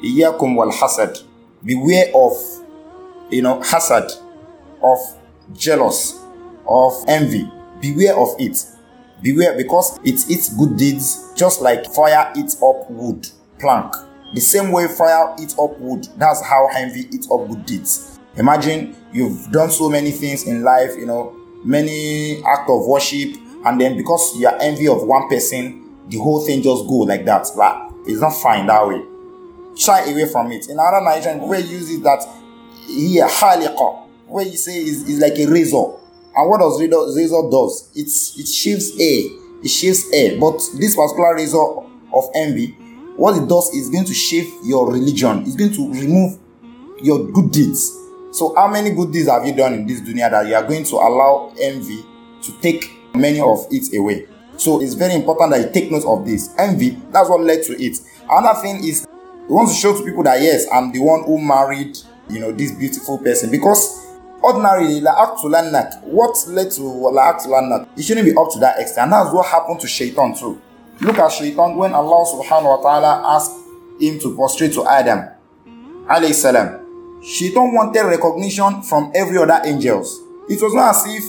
"Iyakum 0.02 0.54
wal 0.56 0.72
hasad." 0.72 1.22
Beware 1.64 2.10
of, 2.14 2.32
you 3.30 3.42
know, 3.42 3.60
hasad, 3.60 4.10
of 4.82 4.98
jealous, 5.54 6.18
of 6.66 6.92
envy. 7.06 7.48
Beware 7.80 8.16
of 8.18 8.34
it. 8.40 8.66
Beware 9.22 9.56
because 9.56 10.00
it 10.02 10.28
eats 10.28 10.48
good 10.56 10.76
deeds 10.76 11.30
just 11.36 11.62
like 11.62 11.86
fire 11.94 12.32
eats 12.36 12.60
up 12.60 12.90
wood, 12.90 13.28
plank. 13.60 13.94
The 14.32 14.40
same 14.40 14.72
way 14.72 14.88
fire 14.88 15.34
eats 15.40 15.58
up 15.58 15.78
wood, 15.78 16.08
that's 16.16 16.42
how 16.42 16.68
envy 16.74 17.00
eats 17.12 17.30
up 17.30 17.46
good 17.48 17.66
deeds. 17.66 18.18
Imagine 18.36 18.96
you've 19.12 19.50
done 19.50 19.70
so 19.70 19.90
many 19.90 20.10
things 20.10 20.46
in 20.46 20.62
life, 20.62 20.96
you 20.96 21.06
know, 21.06 21.36
many 21.64 22.42
act 22.44 22.68
of 22.70 22.86
worship, 22.86 23.36
and 23.64 23.80
then 23.80 23.96
because 23.96 24.34
you 24.36 24.46
are 24.48 24.56
envy 24.60 24.88
of 24.88 25.06
one 25.06 25.28
person, 25.28 25.82
the 26.08 26.16
whole 26.18 26.44
thing 26.44 26.62
just 26.62 26.86
go 26.88 26.94
like 27.00 27.24
that. 27.26 27.46
But 27.56 27.92
it's 28.06 28.20
not 28.20 28.30
fine 28.30 28.66
that 28.66 28.86
way. 28.88 29.02
Shy 29.76 30.10
away 30.10 30.26
from 30.26 30.50
it. 30.52 30.68
In 30.68 30.78
another 30.78 31.04
Nigerian, 31.04 31.46
where 31.46 31.60
you 31.60 31.76
use 31.78 31.90
it 31.90 32.02
that 32.02 32.26
here 32.86 33.26
haliqa, 33.26 34.06
where 34.26 34.44
you 34.46 34.56
say 34.56 34.78
is, 34.82 35.08
is 35.08 35.20
like 35.20 35.38
a 35.38 35.46
razor. 35.46 35.98
And 36.34 36.48
what 36.48 36.60
does 36.60 36.80
razor, 36.80 37.14
razor 37.14 37.50
does? 37.50 37.90
It's 37.94 38.38
it 38.38 38.48
shaves 38.48 38.92
air. 38.98 39.38
It 39.62 39.68
shaves 39.68 40.06
air. 40.12 40.38
But 40.40 40.58
this 40.78 40.96
particular 40.96 41.34
razor 41.34 41.62
of 42.14 42.30
envy, 42.34 42.76
what 43.22 43.40
it 43.40 43.48
does 43.48 43.72
is 43.72 43.88
going 43.88 44.04
to 44.04 44.12
shave 44.12 44.52
your 44.64 44.90
religion. 44.90 45.44
It's 45.46 45.54
going 45.54 45.72
to 45.74 45.92
remove 45.92 46.40
your 47.00 47.30
good 47.30 47.52
deeds. 47.52 47.96
So 48.32 48.52
how 48.56 48.66
many 48.66 48.90
good 48.90 49.12
deeds 49.12 49.28
have 49.28 49.46
you 49.46 49.54
done 49.54 49.74
in 49.74 49.86
this 49.86 50.00
dunya 50.00 50.28
that 50.28 50.48
you 50.48 50.56
are 50.56 50.64
going 50.66 50.82
to 50.82 50.96
allow 50.96 51.54
envy 51.60 52.02
to 52.42 52.52
take 52.60 52.90
many 53.14 53.38
of 53.38 53.64
it 53.70 53.96
away? 53.96 54.26
So 54.56 54.82
it's 54.82 54.94
very 54.94 55.14
important 55.14 55.52
that 55.52 55.60
you 55.64 55.72
take 55.72 55.92
note 55.92 56.04
of 56.04 56.26
this. 56.26 56.52
Envy, 56.58 56.98
that's 57.12 57.28
what 57.30 57.42
led 57.42 57.62
to 57.66 57.80
it. 57.80 58.00
Another 58.28 58.60
thing 58.60 58.82
is 58.82 59.06
we 59.48 59.54
want 59.54 59.68
to 59.68 59.74
show 59.76 59.96
to 59.96 60.04
people 60.04 60.24
that 60.24 60.42
yes, 60.42 60.66
I'm 60.72 60.90
the 60.90 60.98
one 60.98 61.22
who 61.22 61.38
married, 61.40 61.96
you 62.28 62.40
know, 62.40 62.50
this 62.50 62.72
beautiful 62.72 63.18
person 63.18 63.52
because 63.52 64.04
ordinarily 64.42 65.00
la'aqtulannak 65.00 66.02
what 66.02 66.36
led 66.48 66.72
to 66.72 66.80
la'aqtulannak 66.82 67.86
it 67.96 68.02
shouldn't 68.02 68.26
be 68.26 68.34
up 68.34 68.50
to 68.52 68.58
that 68.58 68.80
extent 68.80 69.04
and 69.04 69.12
that's 69.12 69.32
what 69.32 69.46
happened 69.46 69.78
to 69.78 69.86
shaitan 69.86 70.34
too 70.34 70.60
look 71.02 71.18
at 71.18 71.30
shaitan 71.32 71.76
when 71.76 71.92
allah 71.92 72.24
subhanahu 72.26 72.78
wa 72.78 72.80
ta'ala 72.82 73.36
asked 73.36 73.58
him 74.00 74.18
to 74.18 74.34
prostrate 74.34 74.72
to 74.72 74.86
adam 74.86 75.28
alayhi 76.08 76.34
salam. 76.34 76.78
Shaitan 77.22 77.72
wanted 77.74 78.02
recognition 78.02 78.82
from 78.82 79.12
every 79.14 79.38
other 79.38 79.60
angels. 79.64 80.20
It 80.48 80.60
was 80.60 80.74
not 80.74 80.90
as 80.96 81.04
if 81.06 81.24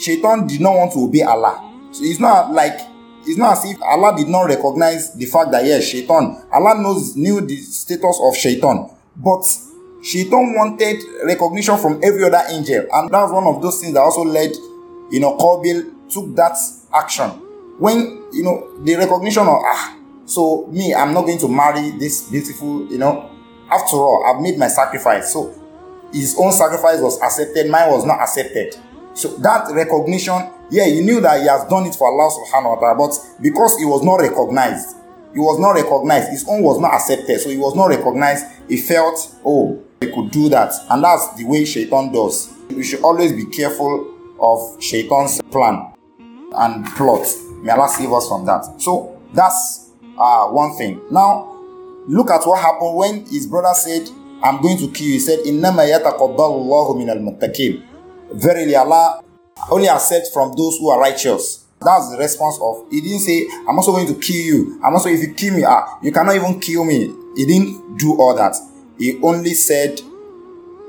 shaitan 0.00 0.46
did 0.46 0.60
not 0.60 0.74
want 0.76 0.92
to 0.92 1.04
obey 1.04 1.22
allah. 1.22 1.60
So 1.92 2.04
it's 2.04 2.20
not 2.20 2.52
like 2.52 2.76
it's 3.26 3.38
not 3.38 3.58
as 3.58 3.64
if 3.64 3.80
allah 3.82 4.16
did 4.16 4.28
not 4.28 4.42
recognize 4.48 5.14
the 5.14 5.24
fact 5.26 5.50
that 5.52 5.64
yes 5.64 5.84
shaitan 5.84 6.36
allah 6.52 6.80
knows 6.80 7.16
knew 7.16 7.40
the 7.40 7.56
status 7.56 8.20
of 8.22 8.36
shaitan. 8.36 8.90
But 9.16 9.44
Shaitan 10.02 10.54
wanted 10.54 10.96
recognition 11.24 11.76
from 11.76 12.00
every 12.02 12.24
other 12.24 12.40
angel, 12.48 12.86
and 12.90 13.10
that's 13.10 13.30
one 13.32 13.44
of 13.44 13.60
those 13.60 13.80
things 13.80 13.92
that 13.92 14.00
also 14.00 14.24
led, 14.24 14.50
you 15.10 15.20
know, 15.20 15.36
Qabil 15.36 16.08
took 16.10 16.34
that 16.36 16.56
action. 16.94 17.30
When 17.80 18.28
you 18.30 18.44
know 18.44 18.84
the 18.84 18.94
recognition 18.96 19.42
of 19.48 19.56
ah, 19.64 19.96
so 20.26 20.66
me, 20.68 20.94
I'm 20.94 21.14
not 21.14 21.22
going 21.22 21.38
to 21.38 21.48
marry 21.48 21.90
this 21.98 22.28
beautiful, 22.30 22.86
you 22.92 22.98
know. 22.98 23.30
After 23.70 23.96
all, 23.96 24.24
I've 24.26 24.42
made 24.42 24.58
my 24.58 24.68
sacrifice. 24.68 25.32
So 25.32 25.54
his 26.12 26.36
own 26.38 26.52
sacrifice 26.52 27.00
was 27.00 27.20
accepted, 27.22 27.70
mine 27.70 27.90
was 27.90 28.04
not 28.04 28.20
accepted. 28.20 28.76
So 29.14 29.28
that 29.38 29.72
recognition, 29.72 30.50
yeah, 30.70 30.84
he 30.86 31.00
knew 31.00 31.20
that 31.20 31.40
he 31.40 31.48
has 31.48 31.64
done 31.68 31.86
it 31.86 31.94
for 31.94 32.06
Allah 32.08 32.30
subhanahu 32.30 32.76
wa 32.76 32.80
ta'ala, 32.80 32.98
but 32.98 33.42
because 33.42 33.78
he 33.78 33.84
was 33.84 34.02
not 34.04 34.16
recognized, 34.16 34.96
he 35.32 35.40
was 35.40 35.58
not 35.58 35.70
recognized, 35.72 36.30
his 36.30 36.46
own 36.48 36.62
was 36.62 36.78
not 36.78 36.94
accepted, 36.94 37.40
so 37.40 37.48
he 37.48 37.56
was 37.56 37.74
not 37.74 37.86
recognized, 37.86 38.44
he 38.68 38.76
felt, 38.76 39.34
oh, 39.44 39.82
he 40.00 40.10
could 40.10 40.30
do 40.30 40.48
that. 40.48 40.72
And 40.90 41.02
that's 41.02 41.34
the 41.36 41.44
way 41.44 41.64
Shaitan 41.64 42.12
does. 42.12 42.52
We 42.70 42.84
should 42.84 43.02
always 43.02 43.32
be 43.32 43.46
careful 43.46 44.14
of 44.40 44.82
Shaitan's 44.82 45.40
plan 45.50 45.92
and 46.52 46.86
plot. 46.94 47.26
May 47.62 47.72
Allah 47.72 47.88
save 47.88 48.12
us 48.12 48.28
from 48.28 48.46
that. 48.46 48.80
So 48.80 49.20
that's 49.32 49.90
uh, 50.18 50.46
one 50.48 50.76
thing. 50.76 51.00
Now, 51.10 51.56
look 52.06 52.30
at 52.30 52.44
what 52.44 52.60
happened 52.60 52.96
when 52.96 53.26
his 53.26 53.46
brother 53.46 53.74
said, 53.74 54.08
I'm 54.42 54.60
going 54.62 54.78
to 54.78 54.88
kill 54.90 55.06
you. 55.06 55.12
He 55.14 55.18
said, 55.20 55.40
Innama 55.40 55.84
yataqabbalu 55.86 56.98
min 56.98 57.10
al 57.10 58.36
Verily 58.36 58.74
Allah 58.76 59.22
only 59.70 59.88
accepts 59.88 60.32
from 60.32 60.54
those 60.56 60.78
who 60.78 60.88
are 60.90 61.00
righteous. 61.00 61.66
That's 61.80 62.10
the 62.10 62.18
response 62.18 62.58
of, 62.62 62.86
he 62.90 63.00
didn't 63.00 63.20
say, 63.20 63.48
I'm 63.68 63.76
also 63.76 63.92
going 63.92 64.06
to 64.06 64.14
kill 64.14 64.36
you. 64.36 64.80
I'm 64.84 64.92
also, 64.92 65.08
if 65.08 65.20
you 65.20 65.32
kill 65.34 65.54
me, 65.56 65.64
ah, 65.66 65.98
you 66.02 66.12
cannot 66.12 66.34
even 66.36 66.60
kill 66.60 66.84
me. 66.84 67.12
He 67.36 67.46
didn't 67.46 67.96
do 67.96 68.16
all 68.18 68.34
that. 68.36 68.54
He 68.98 69.18
only 69.22 69.54
said 69.54 70.00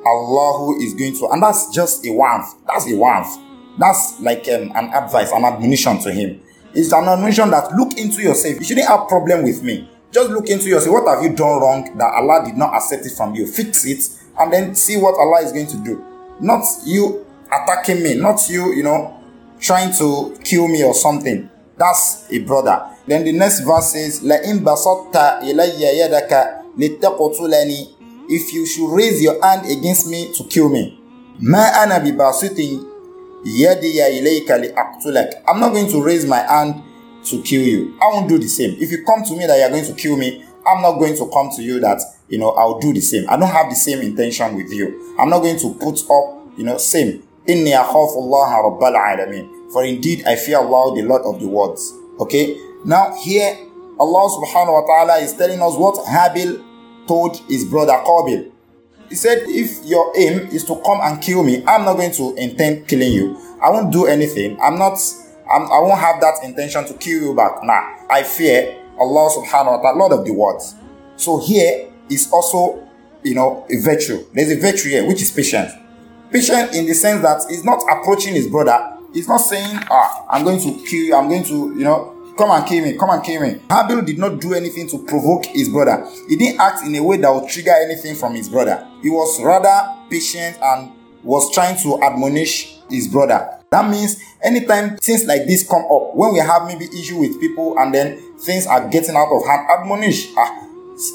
Allah 0.06 0.76
is 0.82 0.94
going 0.94 1.14
to, 1.18 1.28
and 1.32 1.42
that's 1.42 1.74
just 1.74 2.06
a 2.06 2.12
warmth. 2.12 2.56
That's 2.68 2.92
a 2.92 2.96
warmth. 2.96 3.38
That's 3.80 4.20
like 4.20 4.48
um, 4.50 4.72
an 4.76 4.92
advice, 4.94 5.32
an 5.32 5.46
admonition 5.46 6.00
to 6.02 6.12
him. 6.12 6.42
It's 6.74 6.92
an 6.94 7.06
admonition 7.08 7.50
that 7.52 7.72
look 7.74 7.98
into 7.98 8.22
yourself. 8.22 8.60
You 8.60 8.64
shouldn't 8.66 8.88
have 8.88 9.08
problem 9.08 9.44
with 9.44 9.62
me. 9.64 9.90
Just 10.12 10.30
look 10.30 10.50
into 10.50 10.68
yourself. 10.68 10.94
What 10.94 11.16
have 11.16 11.24
you 11.24 11.36
done 11.36 11.60
wrong 11.62 11.98
that 11.98 12.14
Allah 12.14 12.44
did 12.46 12.56
not 12.58 12.74
accept 12.76 13.06
it 13.06 13.14
from 13.16 13.34
you? 13.36 13.48
Fix 13.48 13.86
it 13.86 14.10
and 14.40 14.52
then 14.52 14.76
see 14.76 14.98
what 14.98 15.16
Allah 15.16 15.42
is 15.46 15.52
going 15.52 15.68
to 15.68 15.78
do. 15.84 16.04
Not 16.40 16.64
you 16.86 17.26
attacking 17.52 18.02
me, 18.04 18.16
not 18.16 18.50
you, 18.50 18.74
you 18.74 18.84
know, 18.84 19.18
trying 19.60 19.94
to 19.96 20.38
kill 20.44 20.68
me 20.68 20.84
or 20.84 20.94
something. 20.94 21.50
That's 21.78 22.28
a 22.32 22.40
brother. 22.40 22.88
Then 23.08 23.24
the 23.24 23.32
next 23.32 23.62
verse 23.62 23.94
says, 23.94 24.24
in 24.24 24.60
basatta 24.64 25.42
ilayya 25.44 25.94
yadaka 26.08 26.64
litaqtulani 26.78 27.96
if 28.30 28.54
you 28.54 28.66
should 28.66 28.94
raise 28.94 29.22
your 29.22 29.42
hand 29.44 29.66
against 29.70 30.08
me 30.08 30.32
to 30.34 30.44
kill 30.46 30.70
me. 30.70 30.98
I'm 35.48 35.60
not 35.60 35.74
going 35.74 35.90
to 35.92 36.04
raise 36.04 36.26
my 36.26 36.40
hand 36.40 36.84
to 37.26 37.42
kill 37.42 37.62
you. 37.62 37.98
I 38.02 38.06
won't 38.14 38.30
do 38.30 38.38
the 38.38 38.48
same. 38.48 38.78
If 38.80 38.92
you 38.92 39.04
come 39.06 39.24
to 39.24 39.36
me 39.36 39.46
that 39.48 39.58
you're 39.58 39.70
going 39.70 39.86
to 39.86 39.94
kill 39.94 40.18
me, 40.18 40.44
I'm 40.66 40.82
not 40.82 41.00
going 41.00 41.16
to 41.18 41.30
come 41.32 41.50
to 41.56 41.62
you 41.64 41.80
that, 41.80 42.02
you 42.30 42.38
know, 42.38 42.52
I'll 42.52 42.80
do 42.80 42.94
the 42.94 43.02
same. 43.02 43.26
I 43.30 43.38
don't 43.38 43.50
have 43.50 43.70
the 43.70 43.76
same 43.76 44.00
intention 44.02 44.56
with 44.56 44.72
you. 44.72 45.16
I'm 45.20 45.30
not 45.30 45.40
going 45.40 45.58
to 45.60 45.74
put 45.74 46.00
up, 46.10 46.58
you 46.58 46.64
know, 46.64 46.78
same. 46.78 47.24
Inni 47.48 47.74
Allah 47.76 48.62
rabbal 48.64 48.96
alamin. 48.96 49.72
For 49.72 49.84
indeed 49.84 50.24
I 50.28 50.36
fear 50.36 50.58
Allah, 50.60 50.96
the 50.96 51.02
Lord 51.08 51.24
of 51.24 51.40
the 51.40 51.48
worlds. 51.48 51.94
Okay? 52.20 52.58
Now 52.86 53.16
here, 53.24 53.58
Allah 54.00 54.30
subhanahu 54.30 54.74
wa 54.74 54.86
ta'ala 54.86 55.18
is 55.24 55.34
telling 55.34 55.62
us 55.62 55.76
what 55.76 55.96
Habil 56.06 56.64
told 57.08 57.38
his 57.48 57.66
brother 57.66 57.94
Qabil. 58.06 58.52
He 59.12 59.18
said, 59.18 59.40
If 59.46 59.86
your 59.86 60.14
aim 60.16 60.48
is 60.56 60.64
to 60.64 60.82
come 60.86 61.02
and 61.04 61.22
kill 61.22 61.44
me, 61.44 61.62
I'm 61.68 61.84
not 61.84 61.98
going 61.98 62.14
to 62.14 62.34
intend 62.36 62.88
killing 62.88 63.12
you. 63.12 63.38
I 63.62 63.70
won't 63.70 63.92
do 63.92 64.06
anything. 64.06 64.58
I'm 64.62 64.80
not, 64.80 64.98
I'm, 65.52 65.64
I 65.64 65.80
won't 65.80 66.00
have 66.00 66.22
that 66.22 66.36
intention 66.46 66.86
to 66.86 66.94
kill 66.94 67.22
you 67.22 67.36
back. 67.36 67.62
Nah, 67.62 68.08
I 68.10 68.24
fear 68.24 68.74
Allah 68.98 69.30
subhanahu 69.36 69.66
wa 69.66 69.82
ta'ala, 69.82 69.98
Lord 70.00 70.14
of 70.14 70.26
the 70.26 70.32
worlds. 70.32 70.76
So 71.18 71.42
here 71.42 71.92
is 72.10 72.32
also, 72.32 72.88
you 73.22 73.36
know, 73.36 73.68
a 73.70 73.82
virtue. 73.82 74.24
There's 74.34 74.50
a 74.52 74.56
virtue 74.58 74.88
here, 74.88 75.06
which 75.06 75.22
is 75.22 75.30
patience. 75.30 75.74
Patient 76.32 76.74
in 76.74 76.86
the 76.86 76.94
sense 76.94 77.22
that 77.22 77.44
he's 77.50 77.66
not 77.66 77.84
approaching 77.92 78.34
his 78.34 78.48
brother. 78.48 78.98
He's 79.14 79.28
not 79.28 79.40
saying, 79.40 79.78
ah, 79.92 80.26
I'm 80.30 80.46
going 80.46 80.62
to 80.62 80.86
kill 80.88 81.04
you. 81.04 81.16
I'm 81.16 81.28
going 81.28 81.44
to, 81.44 81.76
you 81.78 81.84
know, 81.84 82.16
Come 82.38 82.52
and 82.52 82.66
kill 82.68 82.84
me. 82.84 82.98
Come 82.98 83.10
and 83.10 83.24
kill 83.24 83.42
me. 83.42 83.56
Habil 83.70 84.06
did 84.06 84.18
not 84.18 84.40
do 84.40 84.54
anything 84.54 84.88
to 84.90 85.04
provoke 85.06 85.46
his 85.48 85.70
brother. 85.70 86.08
He 86.28 86.36
didn't 86.36 86.60
act 86.60 86.84
in 86.84 86.96
a 86.96 87.04
way 87.04 87.18
that 87.18 87.30
would 87.34 87.50
trigger 87.50 87.74
anything 87.84 88.16
from 88.16 88.36
his 88.36 88.50
brother. 88.50 88.88
He 89.02 89.10
was 89.10 89.42
rather 89.44 89.96
patient 90.10 90.58
and 90.62 90.92
was 91.24 91.54
trying 91.54 91.78
to 91.84 92.02
admonish 92.02 92.78
his 92.90 93.08
brother. 93.08 93.60
That 93.72 93.90
means 93.90 94.22
anytime 94.44 94.98
things 94.98 95.26
like 95.26 95.46
this 95.46 95.68
come 95.68 95.84
up, 95.84 96.16
when 96.16 96.34
we 96.34 96.40
have 96.40 96.68
maybe 96.68 96.86
issue 96.86 97.20
with 97.20 97.40
people 97.40 97.78
and 97.78 97.94
then 97.94 98.20
things 98.40 98.68
are 98.68 98.88
getting 98.90 99.16
out 99.16 99.30
of 99.32 99.46
hand, 99.46 99.68
admonish. 99.70 100.28
Ah, 100.38 100.68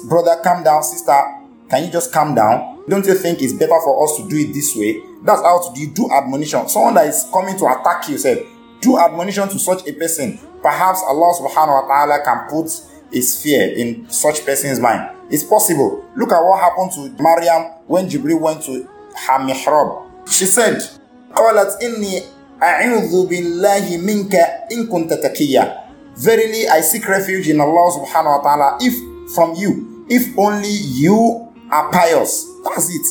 brother, 0.08 0.40
calm 0.42 0.62
down. 0.62 0.82
Sister, 0.82 1.20
can 1.68 1.85
you 1.85 1.90
just 1.90 2.12
calm 2.12 2.35
down? 2.35 2.85
Don't 2.88 3.04
you 3.04 3.14
think 3.14 3.42
it's 3.42 3.52
better 3.52 3.78
for 3.85 4.04
us 4.04 4.16
to 4.16 4.28
do 4.28 4.37
it 4.37 4.54
this 4.54 4.76
way? 4.76 5.02
That's 5.23 5.42
how 5.42 5.75
you 5.75 5.88
do 5.88 6.08
admonition. 6.11 6.68
Someone 6.68 6.94
that 6.94 7.08
is 7.08 7.28
coming 7.32 7.58
to 7.58 7.66
attack 7.66 8.08
you, 8.08 8.16
say, 8.16 8.46
do 8.81 9.00
admonition 9.00 9.48
to 9.50 9.60
such 9.60 9.88
a 9.88 9.93
person. 9.93 10.39
Perhaps 10.62 11.01
Allah 11.07 11.33
subhanahu 11.38 11.75
wa 11.81 11.86
ta'ala 11.88 12.24
can 12.24 12.50
put 12.50 12.69
his 13.12 13.41
fear 13.41 13.71
in 13.74 14.10
such 14.10 14.45
person's 14.45 14.79
mind. 14.79 15.17
It's 15.29 15.43
possible. 15.43 16.05
Look 16.15 16.31
at 16.31 16.41
what 16.41 16.60
happened 16.60 16.91
to 16.93 17.24
Maryam 17.24 17.71
when 17.88 18.10
Jibril 18.10 18.39
went 18.39 18.63
to 18.63 18.83
her 19.27 19.39
mihrab. 19.39 20.07
She 20.27 20.45
said, 20.45 20.81
قالت 21.36 21.81
إني 21.83 22.24
أعوذ 22.62 23.27
بالله 23.27 23.98
منك 23.98 24.36
إن 24.71 24.88
كنت 24.88 25.13
تقيا. 25.13 25.77
Verily 26.15 26.67
I 26.67 26.81
seek 26.81 27.07
refuge 27.07 27.50
in 27.50 27.60
Allah 27.62 27.91
subhanahu 27.95 28.38
wa 28.38 28.41
ta'ala 28.43 28.77
if 28.81 28.93
from 29.33 29.55
you, 29.55 30.05
if 30.10 30.38
only 30.38 30.69
you 30.69 31.48
are 31.71 31.89
pious. 31.91 32.45
That's 32.63 32.89
it. 32.93 33.07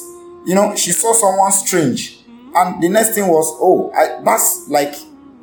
You 0.46 0.54
know, 0.54 0.76
she 0.76 0.92
saw 0.92 1.12
someone 1.14 1.52
strange. 1.52 2.18
And 2.54 2.82
the 2.82 2.88
next 2.88 3.14
thing 3.14 3.26
was, 3.28 3.46
oh, 3.60 3.90
I, 3.96 4.22
that's 4.22 4.68
like 4.68 4.94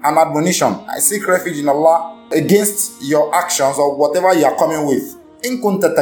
an 0.05 0.19
admonition. 0.19 0.75
I 0.89 0.99
seek 0.99 1.27
refuge 1.27 1.59
in 1.59 1.69
Allah 1.69 2.27
against 2.33 3.03
your 3.03 3.35
actions 3.35 3.79
or 3.79 3.97
whatever 3.97 4.35
you 4.35 4.45
are 4.45 4.57
coming 4.57 4.87
with. 4.87 5.17
In 5.45 5.61
kunta 5.61 5.93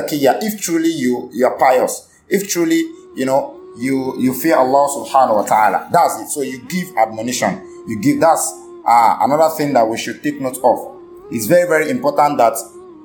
if 0.42 0.60
truly 0.60 0.90
you 0.92 1.30
you 1.32 1.46
are 1.46 1.56
pious, 1.58 2.08
if 2.28 2.48
truly 2.48 2.80
you 3.16 3.24
know 3.24 3.56
you 3.76 4.18
you 4.18 4.34
fear 4.34 4.56
Allah 4.56 4.88
subhanahu 4.88 5.36
wa 5.36 5.42
ta'ala. 5.42 5.88
That's 5.92 6.20
it. 6.20 6.28
So 6.28 6.42
you 6.42 6.58
give 6.68 6.88
admonition. 6.96 7.60
You 7.86 7.98
give 8.00 8.20
that's 8.20 8.52
uh, 8.86 9.18
another 9.20 9.54
thing 9.56 9.72
that 9.74 9.86
we 9.86 9.96
should 9.96 10.22
take 10.22 10.40
note 10.40 10.58
of. 10.64 10.96
It's 11.30 11.46
very, 11.46 11.68
very 11.68 11.90
important 11.90 12.38
that 12.38 12.54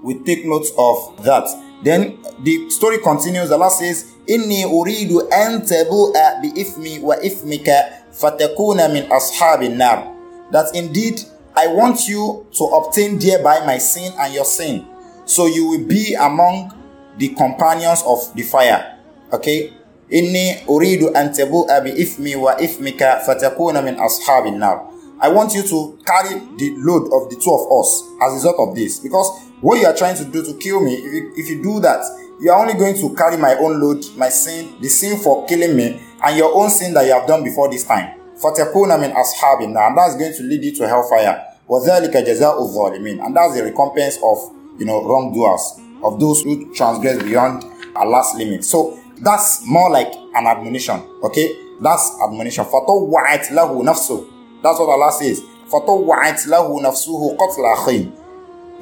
we 0.02 0.16
take 0.24 0.46
note 0.46 0.66
of 0.78 1.24
that. 1.24 1.46
Then 1.84 2.18
the 2.42 2.70
story 2.70 2.98
continues. 3.00 3.52
Allah 3.52 3.70
says, 3.70 4.14
Inni 4.28 4.66
uridu 4.66 5.22
an 5.32 5.62
tabu'a 5.62 6.42
bi 6.42 6.50
ifmi 6.58 7.00
wa 7.02 7.16
ifmika 7.22 8.10
fatakuna 8.12 8.92
min 8.92 9.06
ashabin 9.12 9.78
nar. 9.78 10.15
That 10.52 10.76
indeed 10.76 11.22
I 11.56 11.68
want 11.68 12.08
you 12.08 12.46
to 12.58 12.64
obtain 12.66 13.18
thereby 13.18 13.66
my 13.66 13.78
sin 13.78 14.14
and 14.20 14.34
your 14.34 14.46
sin. 14.46 14.86
So 15.26 15.48
you 15.48 15.68
will 15.68 15.88
be 15.88 16.14
among 16.14 16.74
the 17.18 17.30
companions 17.30 18.04
of 18.06 18.34
the 18.36 18.44
fire. 18.44 18.98
Okay? 19.32 19.74
Inni 20.12 20.66
uridu 20.68 21.16
an 21.16 21.30
tabu'a 21.34 21.82
bi 21.84 21.92
ifmi 21.92 22.36
wa 22.36 22.56
ifmika 22.60 23.22
fatakuna 23.26 23.82
min 23.84 23.96
ashabin 23.96 24.58
nar. 24.60 24.88
I 25.20 25.30
want 25.30 25.54
you 25.56 25.64
to 25.64 25.98
carry 26.06 26.40
the 26.58 26.76
load 26.78 27.06
of 27.14 27.30
the 27.30 27.38
two 27.42 27.52
of 27.52 27.72
us 27.80 28.04
as 28.22 28.32
a 28.34 28.36
result 28.36 28.56
of 28.60 28.76
this. 28.76 29.00
Because 29.00 29.32
what 29.62 29.80
you 29.80 29.88
are 29.88 29.96
trying 29.96 30.16
to 30.18 30.26
do 30.26 30.44
to 30.44 30.54
kill 30.60 30.82
me, 30.84 30.94
if 30.94 31.14
you, 31.14 31.34
if 31.38 31.50
you 31.50 31.64
do 31.64 31.80
that, 31.80 32.04
you 32.40 32.52
are 32.52 32.60
only 32.62 32.74
going 32.74 32.96
to 32.96 33.16
carry 33.16 33.38
my 33.38 33.56
own 33.56 33.80
load, 33.80 34.06
my 34.18 34.28
sin, 34.30 34.76
the 34.82 34.90
sin 34.90 35.18
for 35.18 35.46
killing 35.48 35.76
me, 35.76 36.02
and 36.22 36.38
your 36.38 36.54
own 36.54 36.70
sin 36.70 36.94
that 36.94 37.06
you 37.06 37.14
have 37.14 37.26
done 37.28 37.44
before 37.44 37.70
this 37.72 37.86
time. 37.86 38.20
فَتَكُونَ 38.45 38.89
مِنْ 39.01 39.13
أَصْحَابِ 39.13 39.61
النَّارِ 39.61 39.89
And 39.89 39.99
that's 39.99 40.17
going 40.17 40.33
to 40.33 40.43
lead 40.43 40.65
you 40.65 40.75
to 40.77 40.89
hellfire. 40.89 41.45
وَذَلِكَ 41.69 42.17
جَزَاءُ 42.17 42.59
الظَّالِمِينَ 42.59 43.25
And 43.25 43.37
that's 43.37 43.55
the 43.55 43.65
recompense 43.65 44.17
of, 44.23 44.39
you 44.79 44.87
know, 44.87 45.05
wrongdoers, 45.05 45.79
of 46.03 46.19
those 46.19 46.43
who 46.43 46.73
transgress 46.75 47.23
beyond 47.23 47.65
Allah's 47.97 48.35
limit. 48.37 48.65
So 48.65 48.99
that's 49.21 49.67
more 49.67 49.91
like 49.91 50.13
an 50.35 50.47
admonition, 50.47 51.03
okay? 51.23 51.55
That's 51.81 52.11
admonition. 52.25 52.65
فَطَوَّعَتْ 52.65 53.51
لَهُ 53.53 53.83
نَفْسُهُ 53.85 54.41
that's 54.63 54.79
what 54.79 54.89
Allah 54.89 55.13
says. 55.13 55.41
فَطَوَّعَتْ 55.73 56.47
لَهُ 56.49 56.67
نَفْسُهُ 56.81 57.37
قَتْلَ 57.37 57.65
أَخِيهِ 57.77 58.13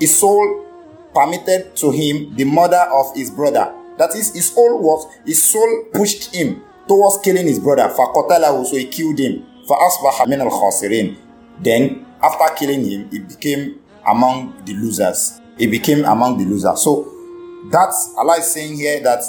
His 0.00 0.17
soul 0.19 0.64
permitted 1.14 1.76
to 1.76 1.90
him 1.90 2.35
the 2.35 2.45
murder 2.45 2.85
of 2.93 3.14
his 3.14 3.31
brother. 3.31 3.73
That 3.99 4.14
is, 4.14 4.35
his 4.35 4.50
soul 4.52 4.78
was 4.83 5.07
his 5.25 5.43
soul 5.43 5.85
pushed 5.93 6.35
him 6.35 6.62
towards 6.87 7.19
killing 7.19 7.47
his 7.47 7.59
brother. 7.59 7.88
فَقَتَلَهُ 7.95 8.67
So 8.67 8.76
he 8.76 8.87
killed 8.87 9.19
him. 9.19 9.45
فَأَصْبَحَ 9.69 10.26
مِنَ 10.26 10.40
الْخَاسِرِينَ 10.50 11.17
Then, 11.61 12.07
after 12.23 12.55
killing 12.55 12.85
him, 12.85 13.09
he 13.11 13.19
became 13.21 13.81
among 14.07 14.64
the 14.64 14.75
losers. 14.75 15.40
He 15.59 15.67
became 15.67 16.05
among 16.05 16.38
the 16.38 16.45
losers. 16.45 16.81
So, 16.83 17.12
that's 17.71 18.14
Allah 18.17 18.38
is 18.38 18.50
saying 18.50 18.76
here 18.76 19.02
that 19.02 19.23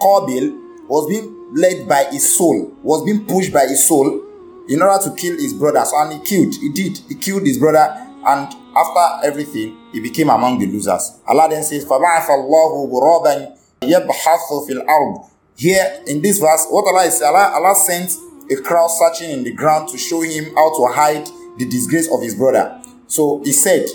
Qabil 0.00 0.88
was 0.88 1.08
being 1.08 1.32
led 1.54 1.88
by 1.88 2.04
his 2.10 2.36
soul, 2.36 2.72
was 2.82 3.04
being 3.04 3.24
pushed 3.26 3.52
by 3.52 3.66
his 3.66 3.86
soul 3.86 4.22
in 4.68 4.82
order 4.82 5.02
to 5.04 5.14
kill 5.14 5.34
his 5.38 5.54
brothers. 5.54 5.92
And 5.94 6.12
he 6.14 6.18
killed, 6.20 6.54
he 6.54 6.70
did, 6.70 6.98
he 7.08 7.14
killed 7.14 7.46
his 7.46 7.58
brother. 7.58 8.02
And 8.26 8.52
after 8.76 9.26
everything, 9.26 9.76
he 9.92 10.00
became 10.00 10.28
among 10.28 10.58
the 10.58 10.66
losers. 10.66 11.12
Allah 11.26 11.48
then 11.48 11.62
says, 11.62 11.84
فَبَعَثَ 11.84 12.26
اللَّهُ 12.26 12.90
غُرَابًا 12.90 13.56
يَبْحَثُ 13.82 14.66
فِي 14.68 14.72
الْأَرْضِ 14.82 15.30
Here 15.56 16.02
in 16.06 16.20
this 16.20 16.38
verse, 16.38 16.66
what 16.68 16.86
Allah 16.92 17.06
is 17.06 17.22
Allah, 17.22 17.52
Allah 17.54 17.74
sent 17.76 18.10
a 18.50 18.56
crowd 18.62 18.88
searching 18.88 19.30
in 19.30 19.44
the 19.44 19.52
ground 19.52 19.88
to 19.90 19.98
show 19.98 20.20
him 20.20 20.44
how 20.54 20.76
to 20.76 20.92
hide 20.92 21.28
the 21.58 21.66
disgrace 21.68 22.08
of 22.12 22.22
his 22.22 22.34
brother. 22.34 22.80
So 23.06 23.42
he 23.44 23.52
said, 23.52 23.86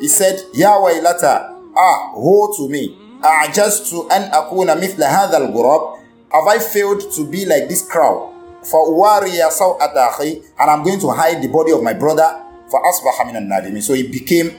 he 0.00 0.08
said, 0.08 0.40
Ya 0.54 0.72
waylata, 0.78 1.56
ah, 1.76 2.12
woe 2.14 2.52
to 2.56 2.68
me. 2.68 2.96
أعجزت 3.24 3.94
أن 4.10 4.22
أكون 4.32 4.66
مثل 4.80 5.04
هذا 5.04 5.36
الغراب 5.36 5.98
Have 6.32 6.48
I 6.48 6.58
failed 6.58 7.12
to 7.12 7.26
be 7.30 7.44
like 7.44 7.68
this 7.68 7.86
crowd? 7.86 8.30
for 8.62 8.92
wariya 8.92 9.50
saw 9.50 9.78
akhi, 9.78 10.42
and 10.58 10.70
I'm 10.70 10.82
going 10.82 11.00
to 11.00 11.10
hide 11.10 11.42
the 11.42 11.48
body 11.48 11.72
of 11.72 11.82
my 11.82 11.92
brother 11.94 12.42
for 12.70 12.80
asbaha 12.82 13.32
min 13.32 13.48
nadimi. 13.48 13.82
So 13.82 13.94
he 13.94 14.06
became 14.08 14.50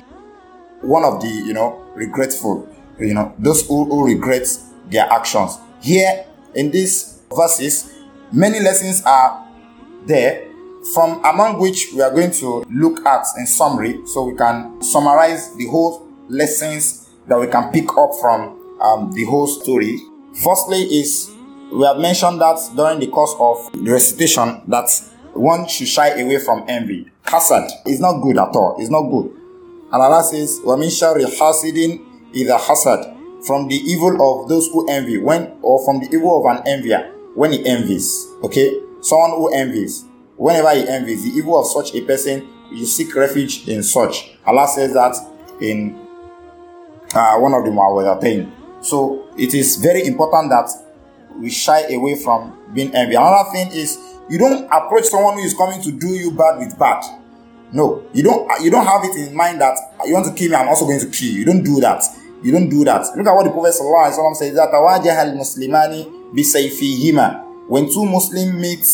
one 0.81 1.03
of 1.03 1.21
the 1.21 1.27
you 1.27 1.53
know 1.53 1.83
regretful, 1.95 2.67
you 2.99 3.13
know 3.13 3.33
those 3.37 3.67
who, 3.67 3.85
who 3.85 4.05
regret 4.05 4.47
their 4.89 5.05
actions. 5.11 5.57
Here 5.81 6.25
in 6.55 6.71
these 6.71 7.21
verses, 7.35 7.93
many 8.31 8.59
lessons 8.59 9.03
are 9.05 9.44
there, 10.05 10.47
from 10.93 11.23
among 11.23 11.59
which 11.59 11.89
we 11.93 12.01
are 12.01 12.11
going 12.11 12.31
to 12.31 12.63
look 12.71 13.05
at 13.05 13.25
in 13.37 13.45
summary, 13.45 14.05
so 14.05 14.25
we 14.25 14.35
can 14.35 14.81
summarize 14.81 15.55
the 15.55 15.67
whole 15.67 16.07
lessons 16.27 17.09
that 17.27 17.39
we 17.39 17.47
can 17.47 17.71
pick 17.71 17.89
up 17.97 18.11
from 18.19 18.57
um, 18.81 19.11
the 19.11 19.23
whole 19.25 19.47
story. 19.47 19.99
Firstly, 20.43 20.81
is 20.83 21.31
we 21.71 21.85
have 21.85 21.97
mentioned 21.99 22.41
that 22.41 22.57
during 22.75 22.99
the 22.99 23.07
course 23.07 23.33
of 23.39 23.71
the 23.73 23.91
recitation 23.91 24.61
that 24.67 24.89
one 25.33 25.67
should 25.67 25.87
shy 25.87 26.19
away 26.19 26.39
from 26.39 26.65
envy. 26.67 27.09
Hasad 27.23 27.69
is 27.85 27.99
not 27.99 28.21
good 28.21 28.37
at 28.37 28.55
all. 28.55 28.75
It's 28.79 28.89
not 28.89 29.03
good. 29.09 29.31
And 29.91 30.01
Allah 30.01 30.23
says, 30.23 30.59
وَمِن 30.65 30.87
شَرِّ 30.87 31.23
حَاسِدٍ 31.23 32.05
إِذَا 32.33 32.57
حَسَدٍ 32.59 33.45
From 33.45 33.67
the 33.67 33.75
evil 33.75 34.15
of 34.21 34.49
those 34.49 34.67
who 34.67 34.87
envy, 34.89 35.17
when 35.17 35.57
or 35.61 35.83
from 35.85 35.99
the 35.99 36.07
evil 36.13 36.45
of 36.45 36.57
an 36.57 36.63
envier, 36.67 37.11
when 37.35 37.51
he 37.53 37.65
envies. 37.65 38.27
Okay? 38.43 38.79
Someone 39.06 39.30
who 39.38 39.54
envies. 39.54 40.04
Whenever 40.36 40.74
he 40.74 40.88
envies, 40.88 41.22
the 41.22 41.30
evil 41.38 41.60
of 41.60 41.66
such 41.68 41.94
a 41.94 42.00
person, 42.04 42.48
you 42.72 42.84
seek 42.84 43.14
refuge 43.14 43.68
in 43.68 43.84
such. 43.84 44.32
Allah 44.44 44.66
says 44.66 44.92
that 44.94 45.14
in 45.60 45.94
uh, 47.14 47.38
one 47.38 47.54
of 47.54 47.64
the 47.64 47.70
Muawwadatain. 47.70 48.50
So 48.84 49.28
it 49.38 49.54
is 49.54 49.76
very 49.76 50.04
important 50.06 50.50
that 50.50 50.68
we 51.38 51.50
shy 51.50 51.82
away 51.94 52.16
from 52.16 52.58
being 52.74 52.92
envy. 52.96 53.14
Another 53.14 53.48
thing 53.52 53.68
is 53.70 53.96
you 54.28 54.38
don't 54.38 54.64
approach 54.72 55.04
someone 55.04 55.34
who 55.34 55.44
is 55.44 55.54
coming 55.54 55.80
to 55.82 55.92
do 55.92 56.08
you 56.08 56.32
bad 56.32 56.58
with 56.58 56.76
bad. 56.76 57.04
No, 57.72 58.02
you 58.12 58.24
don't. 58.24 58.48
You 58.60 58.72
don't 58.72 58.86
have 58.86 59.04
it 59.04 59.28
in 59.28 59.36
mind 59.36 59.60
that 59.60 59.78
you 60.04 60.14
want 60.14 60.26
to 60.26 60.32
kill 60.32 60.50
me. 60.50 60.56
I'm 60.56 60.66
also 60.68 60.84
going 60.84 60.98
to 61.00 61.06
kill 61.06 61.28
you. 61.28 61.38
You 61.40 61.44
don't 61.44 61.62
do 61.62 61.80
that. 61.80 62.02
You 62.42 62.50
don't 62.50 62.68
do 62.68 62.82
that. 62.84 63.06
Look 63.16 63.26
at 63.26 63.34
what 63.34 63.44
the 63.44 63.50
Prophet 63.50 63.72
says 64.34 64.54
that 64.56 64.70
Muslimani 65.36 66.32
bisayfihima. 66.34 67.45
When 67.67 67.91
two 67.91 68.05
Muslims 68.05 68.53
meet 68.53 68.85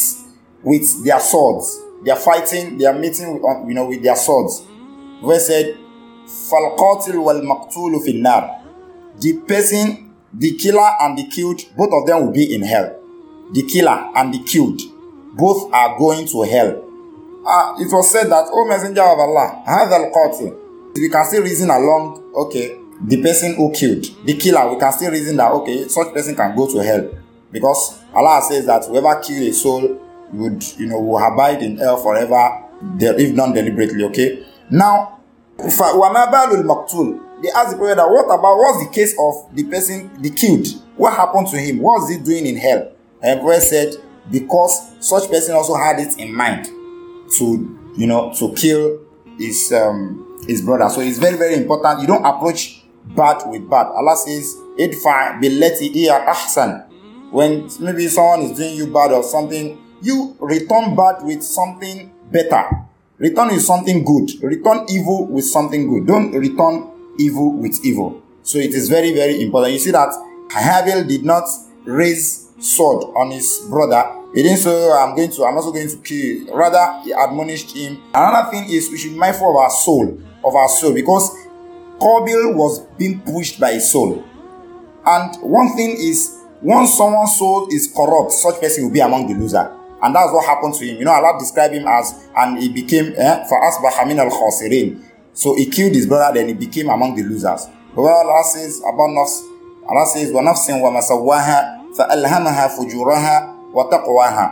with 0.63 1.04
their 1.04 1.19
swords, 1.19 1.82
they 2.04 2.12
are 2.12 2.19
fighting. 2.19 2.78
They 2.78 2.86
are 2.86 2.93
meeting 2.93 3.34
with, 3.34 3.43
you 3.67 3.73
know, 3.73 3.88
with 3.88 4.04
their 4.04 4.15
swords. 4.15 4.63
Verse 5.23 5.47
said, 5.47 5.78
"Falqatil 6.28 7.23
wal 7.23 7.41
maqtul 7.41 8.00
finnar." 8.06 8.62
The 9.19 9.34
person 9.47 10.08
the 10.34 10.56
killer 10.56 10.89
and 11.02 11.17
the 11.17 11.23
killed, 11.28 11.62
both 11.76 11.89
of 11.93 12.06
them 12.06 12.26
will 12.26 12.34
be 12.34 12.54
in 12.54 12.62
hell. 12.62 12.95
The 13.54 13.63
killer 13.63 14.12
and 14.15 14.34
the 14.34 14.39
killed, 14.43 14.82
both 15.36 15.71
are 15.73 15.97
going 15.97 16.28
to 16.28 16.41
hell. 16.43 16.84
Uh, 17.45 17.76
it 17.80 17.91
was 17.91 18.12
said 18.12 18.30
that, 18.30 18.45
O 18.52 18.65
Messenger 18.67 19.04
of 19.04 19.19
Allah, 19.19 19.63
هذا 19.65 19.97
القاتل. 19.97 20.54
We 20.95 21.10
can 21.10 21.26
still 21.26 21.43
reason 21.43 21.69
along, 21.69 22.34
okay, 22.36 22.78
the 23.02 23.21
person 23.21 23.56
who 23.56 23.71
killed, 23.71 24.06
the 24.26 24.34
killer, 24.36 24.73
we 24.73 24.80
can 24.80 24.91
still 24.91 25.12
reason 25.12 25.38
that, 25.38 25.52
okay, 25.52 25.88
such 25.88 26.13
person 26.13 26.36
can 26.36 26.56
go 26.56 26.69
to 26.71 26.84
hell. 26.84 27.10
Because 27.52 28.00
Allah 28.14 28.42
says 28.42 28.66
that 28.66 28.85
whoever 28.87 29.14
kills 29.20 29.46
a 29.48 29.53
soul 29.53 29.98
would, 30.33 30.64
you 30.79 30.87
know, 30.87 31.01
will 31.01 31.18
abide 31.18 31.62
in 31.62 31.77
hell 31.79 31.96
forever, 31.96 32.64
if 32.98 33.37
done 33.37 33.53
deliberately, 33.53 34.05
okay? 34.05 34.44
Now, 34.70 35.20
they 35.59 35.64
ask 35.66 35.79
the 37.70 37.77
prophet 37.77 37.96
that 37.96 38.09
what 38.09 38.25
about 38.27 38.57
what's 38.57 38.87
the 38.87 38.90
case 38.92 39.14
of 39.18 39.55
the 39.55 39.64
person 39.64 40.11
the 40.22 40.31
killed? 40.31 40.66
What 40.96 41.14
happened 41.14 41.48
to 41.48 41.59
him? 41.59 41.81
What's 41.81 42.11
he 42.11 42.18
doing 42.18 42.46
in 42.46 42.57
hell? 42.57 42.92
And 43.22 43.40
the 43.40 43.44
prophet 43.44 43.62
said, 43.62 43.94
because 44.31 44.92
such 45.01 45.31
person 45.31 45.55
also 45.55 45.75
had 45.75 45.98
it 45.98 46.18
in 46.18 46.35
mind 46.35 46.66
to, 47.37 47.79
you 47.96 48.07
know, 48.07 48.33
to 48.38 48.55
kill 48.55 49.01
his 49.38 49.72
um, 49.72 50.40
his 50.46 50.62
brother. 50.62 50.88
So 50.92 51.01
it's 51.01 51.18
very, 51.18 51.37
very 51.37 51.55
important. 51.55 52.01
You 52.01 52.07
don't 52.07 52.25
approach 52.25 52.83
bad 53.05 53.42
with 53.46 53.68
bad. 53.68 53.87
Allah 53.87 54.16
says, 54.16 54.57
Idfa 54.79 55.40
billati 55.40 55.90
iya 55.94 56.27
ahsan 56.27 56.85
when 57.33 57.71
maybe 57.81 58.09
someone 58.09 58.42
is 58.42 58.59
doing 58.59 58.77
you 58.77 58.92
bad 58.92 59.11
or 59.11 59.23
something, 59.23 59.79
you 60.03 60.37
return 60.38 60.95
bad 60.95 61.25
with 61.25 61.42
something 61.42 62.12
better. 62.31 62.68
Return 63.16 63.49
with 63.49 63.62
something 63.62 64.05
good. 64.05 64.31
Return 64.42 64.85
evil 64.90 65.27
with 65.27 65.47
something 65.47 65.88
good. 65.88 66.07
Don't 66.07 66.33
return 66.33 66.90
evil 67.18 67.53
with 67.55 67.83
evil. 67.85 68.23
So 68.42 68.59
it 68.59 68.75
is 68.75 68.90
very, 68.90 69.14
very 69.14 69.42
important. 69.42 69.73
You 69.73 69.79
see 69.79 69.92
that 69.92 70.11
Habil 70.51 71.09
did 71.09 71.25
not 71.25 71.45
raise 71.85 72.51
sword 72.61 73.05
on 73.16 73.31
his 73.31 73.66
brother. 73.71 74.05
He 74.35 74.42
didn't 74.42 74.59
say, 74.59 74.71
oh, 74.71 74.92
I'm 74.92 75.16
going 75.16 75.31
to, 75.31 75.45
I'm 75.45 75.57
also 75.57 75.73
going 75.73 75.88
to 75.88 75.97
kill 75.99 76.18
you. 76.18 76.55
Rather, 76.55 77.03
he 77.03 77.12
admonished 77.12 77.75
him. 77.75 78.03
Another 78.12 78.51
thing 78.51 78.68
is 78.68 78.90
we 78.90 78.99
should 78.99 79.12
be 79.12 79.18
mindful 79.18 79.51
of 79.51 79.57
our 79.57 79.71
soul, 79.71 80.21
of 80.45 80.55
our 80.55 80.68
soul, 80.68 80.92
because 80.92 81.31
Qabil 81.99 82.55
was 82.55 82.81
being 82.99 83.21
pushed 83.21 83.59
by 83.59 83.73
his 83.73 83.90
soul. 83.90 84.23
And 85.07 85.35
one 85.42 85.75
thing 85.77 85.97
is 85.99 86.41
Once 86.62 86.96
someone's 86.96 87.37
soul 87.37 87.66
is 87.70 87.92
corrupt, 87.94 88.31
such 88.33 88.61
person 88.61 88.85
will 88.85 88.92
be 88.92 89.01
among 89.01 89.27
the 89.27 89.35
loser. 89.35 89.70
And 90.03 90.14
that's 90.14 90.33
what 90.33 90.46
happened 90.46 90.75
to 90.75 90.85
him. 90.87 90.98
You 90.98 91.05
know, 91.05 91.12
Allah 91.12 91.38
described 91.38 91.75
him 91.75 91.87
as, 91.87 92.14
and 92.37 92.59
he 92.59 92.68
became, 92.68 93.14
eh, 93.16 93.44
for 93.48 93.59
us 93.64 93.79
min 94.07 94.18
al 94.18 94.31
khasirin. 94.31 95.03
So 95.33 95.57
he 95.57 95.66
killed 95.66 95.94
his 95.94 96.07
brother, 96.07 96.35
then 96.38 96.48
he 96.48 96.55
became 96.55 96.88
among 96.88 97.14
the 97.16 97.22
losers. 97.22 97.66
But 97.94 98.03
what 98.03 98.27
Allah 98.27 98.44
says 98.44 98.79
about 98.81 99.11
nafs, 99.11 99.42
Allah 99.88 100.07
says, 100.07 100.33
wa 100.33 100.40
nafsin 100.42 100.81
wa 100.81 100.90
masawha, 100.90 101.83
وَنَفْسٍ 101.92 101.96
وَمَسَوَّاهَا 101.96 101.96
فَأَلْهَمَهَا 101.98 102.68
فُجُورَهَا 102.79 103.72
وَتَقْوَاهَا 103.75 104.46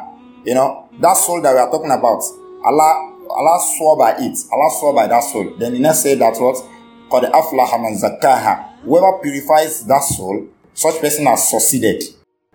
You 0.45 0.55
know, 0.55 0.89
that 1.01 1.17
soul 1.17 1.41
that 1.43 1.53
we 1.53 1.59
are 1.59 1.71
talking 1.71 1.91
about, 1.91 2.23
Allah, 2.65 3.13
Allah 3.31 3.61
swore 3.77 3.97
by 3.97 4.13
it. 4.19 4.37
Allah 4.53 4.71
swore 4.79 4.95
by 4.95 5.07
that 5.07 5.21
soul. 5.25 5.55
Then 5.59 5.75
he 5.75 5.79
next 5.81 6.03
said 6.03 6.19
that 6.19 6.37
what? 6.39 6.57
قَدْ 7.11 7.31
أَفْلَحَ 7.33 7.71
مَنْ 7.75 7.95
زَكَّاهَا 7.99 8.83
Whoever 8.85 9.19
purifies 9.23 9.85
that 9.87 10.03
soul, 10.03 10.49
such 10.74 11.00
person 11.02 11.26
has 11.26 11.50
succeeded. 11.50 12.04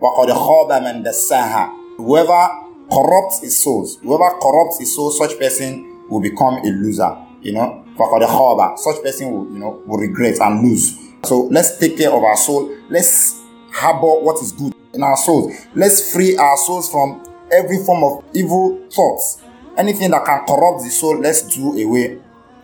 وَقَدْ 0.00 0.28
خَابَ 0.30 0.70
مَنْ 0.82 1.04
دَسَّاهَا 1.04 1.96
Whoever 1.98 2.48
corrupts 2.90 3.40
his 3.42 3.56
souls, 3.62 3.98
whoever 4.02 4.38
corrupts 4.40 4.78
his 4.78 4.94
soul, 4.94 5.10
such 5.10 5.38
person 5.38 6.06
will 6.08 6.20
become 6.20 6.54
a 6.54 6.70
loser. 6.70 7.16
You 7.42 7.52
know, 7.52 7.84
فَقَدْ 7.98 8.26
خَابَ 8.26 8.78
Such 8.78 9.02
person 9.02 9.30
will, 9.30 9.52
you 9.52 9.58
know, 9.58 9.82
will 9.86 9.98
regret 9.98 10.40
and 10.40 10.62
lose. 10.62 10.96
So 11.24 11.42
let's 11.50 11.78
take 11.78 11.98
care 11.98 12.10
of 12.10 12.22
our 12.22 12.36
soul. 12.36 12.74
Let's 12.88 13.40
harbor 13.72 14.20
what 14.20 14.42
is 14.42 14.52
good 14.52 14.74
in 14.94 15.02
our 15.02 15.16
souls. 15.16 15.54
Let's 15.74 16.12
free 16.12 16.36
our 16.36 16.56
souls 16.56 16.90
from 16.90 17.22
every 17.52 17.78
form 17.84 18.02
of 18.04 18.24
evil 18.34 18.80
thoughts. 18.90 19.42
Anything 19.76 20.10
that 20.10 20.24
can 20.24 20.44
corrupt 20.46 20.82
the 20.84 20.90
soul, 20.90 21.18
let's 21.20 21.42
do 21.42 21.78
away 21.78 22.18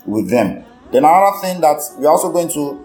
with 0.06 0.28
them. 0.30 0.64
Then 0.92 1.04
another 1.04 1.38
thing 1.40 1.60
that 1.60 1.80
we're 1.98 2.08
also 2.10 2.30
going 2.32 2.48
to 2.50 2.80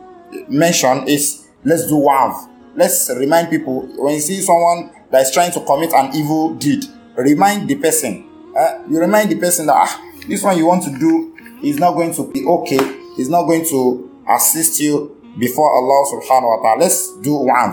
mention 0.49 1.07
is 1.07 1.47
let's 1.63 1.87
do 1.87 1.95
wav. 1.95 2.47
Let's 2.76 3.08
remind 3.16 3.48
people 3.48 3.88
when 3.96 4.14
you 4.14 4.20
see 4.20 4.42
someone 4.42 4.90
that 5.10 5.22
is 5.22 5.30
trying 5.32 5.50
to 5.52 5.60
commit 5.64 5.94
an 5.94 6.14
evil 6.14 6.54
deed, 6.54 6.84
remind 7.16 7.68
the 7.68 7.76
person. 7.76 8.28
Uh, 8.54 8.82
you 8.88 9.00
remind 9.00 9.30
the 9.30 9.36
person 9.36 9.64
that 9.66 9.76
ah, 9.76 10.02
this 10.28 10.42
one 10.42 10.58
you 10.58 10.66
want 10.66 10.84
to 10.84 10.90
do 10.98 11.34
is 11.62 11.78
not 11.78 11.92
going 11.94 12.12
to 12.14 12.30
be 12.30 12.44
okay. 12.44 12.76
It's 13.16 13.30
not 13.30 13.44
going 13.44 13.64
to 13.70 14.22
assist 14.28 14.78
you 14.78 15.16
before 15.38 15.72
Allah 15.72 16.20
subhanahu 16.20 16.48
wa 16.48 16.62
ta'ala. 16.62 16.80
Let's 16.80 17.16
do 17.20 17.34
one. 17.36 17.72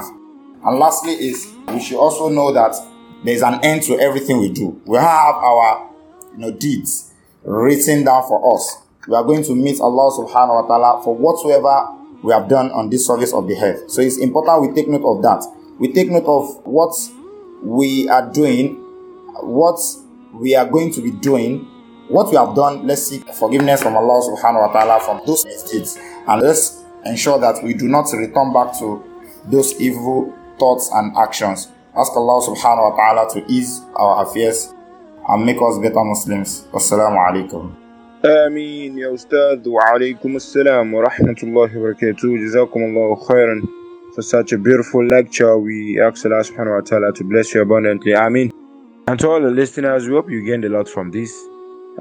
And 0.63 0.79
lastly 0.79 1.13
is 1.15 1.51
we 1.67 1.81
should 1.81 1.99
also 1.99 2.29
know 2.29 2.53
that 2.53 2.73
there's 3.25 3.41
an 3.41 3.59
end 3.61 3.83
to 3.83 3.99
everything 3.99 4.39
we 4.39 4.51
do. 4.51 4.81
We 4.85 4.97
have 4.97 5.35
our 5.35 5.89
you 6.31 6.37
know 6.39 6.51
deeds 6.51 7.11
written 7.43 8.05
down 8.05 8.23
for 8.23 8.55
us. 8.55 8.77
We 9.07 9.15
are 9.15 9.23
going 9.23 9.43
to 9.43 9.55
meet 9.55 9.81
Allah 9.81 10.11
subhanahu 10.15 10.63
wa 10.63 10.67
ta'ala 10.67 11.03
for 11.03 11.13
whatsoever 11.13 12.02
we 12.23 12.31
have 12.33 12.47
done 12.47 12.71
on 12.71 12.89
this 12.89 13.05
service 13.05 13.33
of 13.33 13.47
the 13.47 13.55
health. 13.55 13.91
So 13.91 14.01
it's 14.01 14.17
important 14.17 14.61
we 14.61 14.73
take 14.73 14.87
note 14.87 15.03
of 15.05 15.21
that. 15.23 15.45
We 15.77 15.91
take 15.91 16.09
note 16.09 16.25
of 16.25 16.65
what 16.65 16.95
we 17.61 18.07
are 18.09 18.31
doing, 18.31 18.75
what 19.41 19.79
we 20.33 20.55
are 20.55 20.65
going 20.65 20.91
to 20.93 21.01
be 21.01 21.11
doing, 21.11 21.65
what 22.07 22.29
we 22.31 22.37
have 22.37 22.55
done. 22.55 22.87
Let's 22.87 23.03
seek 23.07 23.27
forgiveness 23.33 23.83
from 23.83 23.95
Allah 23.97 24.21
subhanahu 24.23 24.67
wa 24.67 24.71
ta'ala 24.71 24.99
from 25.03 25.21
those 25.27 25.45
misdeeds. 25.45 25.97
And 26.27 26.41
let's 26.41 26.81
ensure 27.05 27.39
that 27.39 27.61
we 27.63 27.73
do 27.73 27.87
not 27.87 28.05
return 28.13 28.53
back 28.53 28.77
to 28.79 29.03
those 29.45 29.79
evil 29.81 30.33
thoughts 30.57 30.89
and 30.93 31.15
actions. 31.17 31.67
Ask 31.95 32.15
Allah 32.15 32.39
subhanahu 32.41 32.91
wa 32.91 32.95
ta'ala 32.95 33.33
to 33.33 33.51
ease 33.51 33.81
our 33.95 34.23
affairs 34.25 34.73
and 35.27 35.45
make 35.45 35.57
us 35.61 35.77
better 35.77 36.03
Muslims. 36.03 36.67
Wassalamu 36.71 37.19
alaikum. 37.19 37.82
آمين 38.24 38.98
يا 38.98 39.14
أستاذ 39.14 39.68
وعليكم 39.68 40.36
السلام 40.36 40.94
ورحمة 40.94 41.36
الله 41.42 41.78
وبركاته 41.78 42.36
جزاكم 42.36 42.80
الله 42.80 43.14
خيرا 43.14 43.62
for 44.14 44.22
such 44.22 44.52
a 44.52 44.58
beautiful 44.58 45.04
lecture 45.06 45.56
we 45.56 46.00
ask 46.00 46.26
Allah 46.26 46.42
subhanahu 46.42 46.74
wa 46.74 46.80
ta'ala 46.80 47.12
to 47.12 47.22
bless 47.24 47.54
you 47.54 47.62
abundantly 47.62 48.14
Ameen 48.14 48.50
and 49.06 49.20
to 49.20 49.28
all 49.30 49.40
the 49.40 49.50
listeners 49.50 50.08
we 50.08 50.14
hope 50.14 50.28
you 50.30 50.44
gained 50.44 50.64
a 50.64 50.68
lot 50.68 50.88
from 50.88 51.12
this 51.12 51.30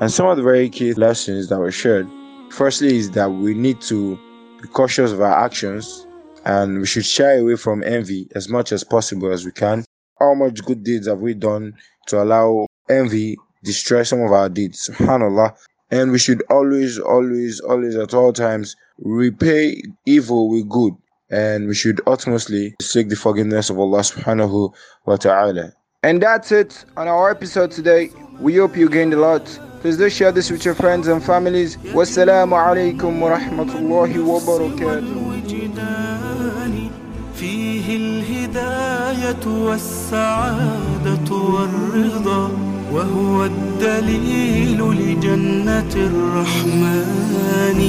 and 0.01 0.11
some 0.11 0.25
of 0.25 0.37
the 0.37 0.43
very 0.43 0.69
key 0.69 0.93
lessons 0.95 1.49
that 1.49 1.59
were 1.59 1.71
shared 1.71 2.07
firstly 2.49 2.97
is 2.97 3.11
that 3.11 3.29
we 3.29 3.53
need 3.53 3.79
to 3.81 4.17
be 4.61 4.67
cautious 4.69 5.11
of 5.11 5.21
our 5.21 5.45
actions 5.45 6.07
and 6.45 6.79
we 6.79 6.87
should 6.87 7.05
shy 7.05 7.33
away 7.33 7.55
from 7.55 7.83
envy 7.83 8.27
as 8.33 8.49
much 8.49 8.71
as 8.71 8.83
possible 8.83 9.31
as 9.31 9.45
we 9.45 9.51
can 9.51 9.85
how 10.19 10.33
much 10.33 10.65
good 10.65 10.83
deeds 10.83 11.07
have 11.07 11.19
we 11.19 11.35
done 11.35 11.73
to 12.07 12.23
allow 12.23 12.65
envy 12.89 13.37
destroy 13.63 14.01
some 14.01 14.21
of 14.21 14.31
our 14.31 14.49
deeds 14.49 14.89
subhanallah 14.89 15.53
and 15.91 16.11
we 16.11 16.19
should 16.19 16.43
always, 16.49 16.99
always, 16.99 17.59
always 17.61 17.95
at 17.95 18.13
all 18.13 18.33
times 18.33 18.75
repay 18.99 19.81
evil 20.05 20.49
with 20.49 20.67
good. 20.69 20.93
And 21.29 21.67
we 21.67 21.75
should 21.75 21.99
ultimately 22.07 22.75
seek 22.81 23.09
the 23.09 23.15
forgiveness 23.15 23.69
of 23.69 23.77
Allah 23.79 23.99
subhanahu 23.99 24.73
wa 25.05 25.15
ta'ala. 25.17 25.73
And 26.03 26.21
that's 26.21 26.51
it 26.51 26.85
on 26.95 27.07
our 27.07 27.29
episode 27.29 27.71
today. 27.71 28.11
We 28.39 28.55
hope 28.55 28.77
you 28.77 28.89
gained 28.89 29.13
a 29.13 29.17
lot. 29.19 29.45
Please 29.81 29.97
do 29.97 30.09
share 30.09 30.31
this 30.31 30.49
with 30.51 30.63
your 30.63 30.75
friends 30.75 31.07
and 31.07 31.23
families. 31.23 31.77
Wassalamu 31.77 32.55
alaikum 32.55 33.19
wa 33.19 33.37
rahmatullahi 33.37 34.23
wa 34.23 34.39
barakatuh. 34.39 35.27
وجداني 35.27 36.91
فيه 37.35 37.95
الهداية 37.97 39.47
والسعادة 39.47 41.31
والرضا 41.35 42.70
وهو 42.92 43.44
الدليل 43.44 44.78
لجنة 44.78 45.94
الرحمن. 45.96 47.80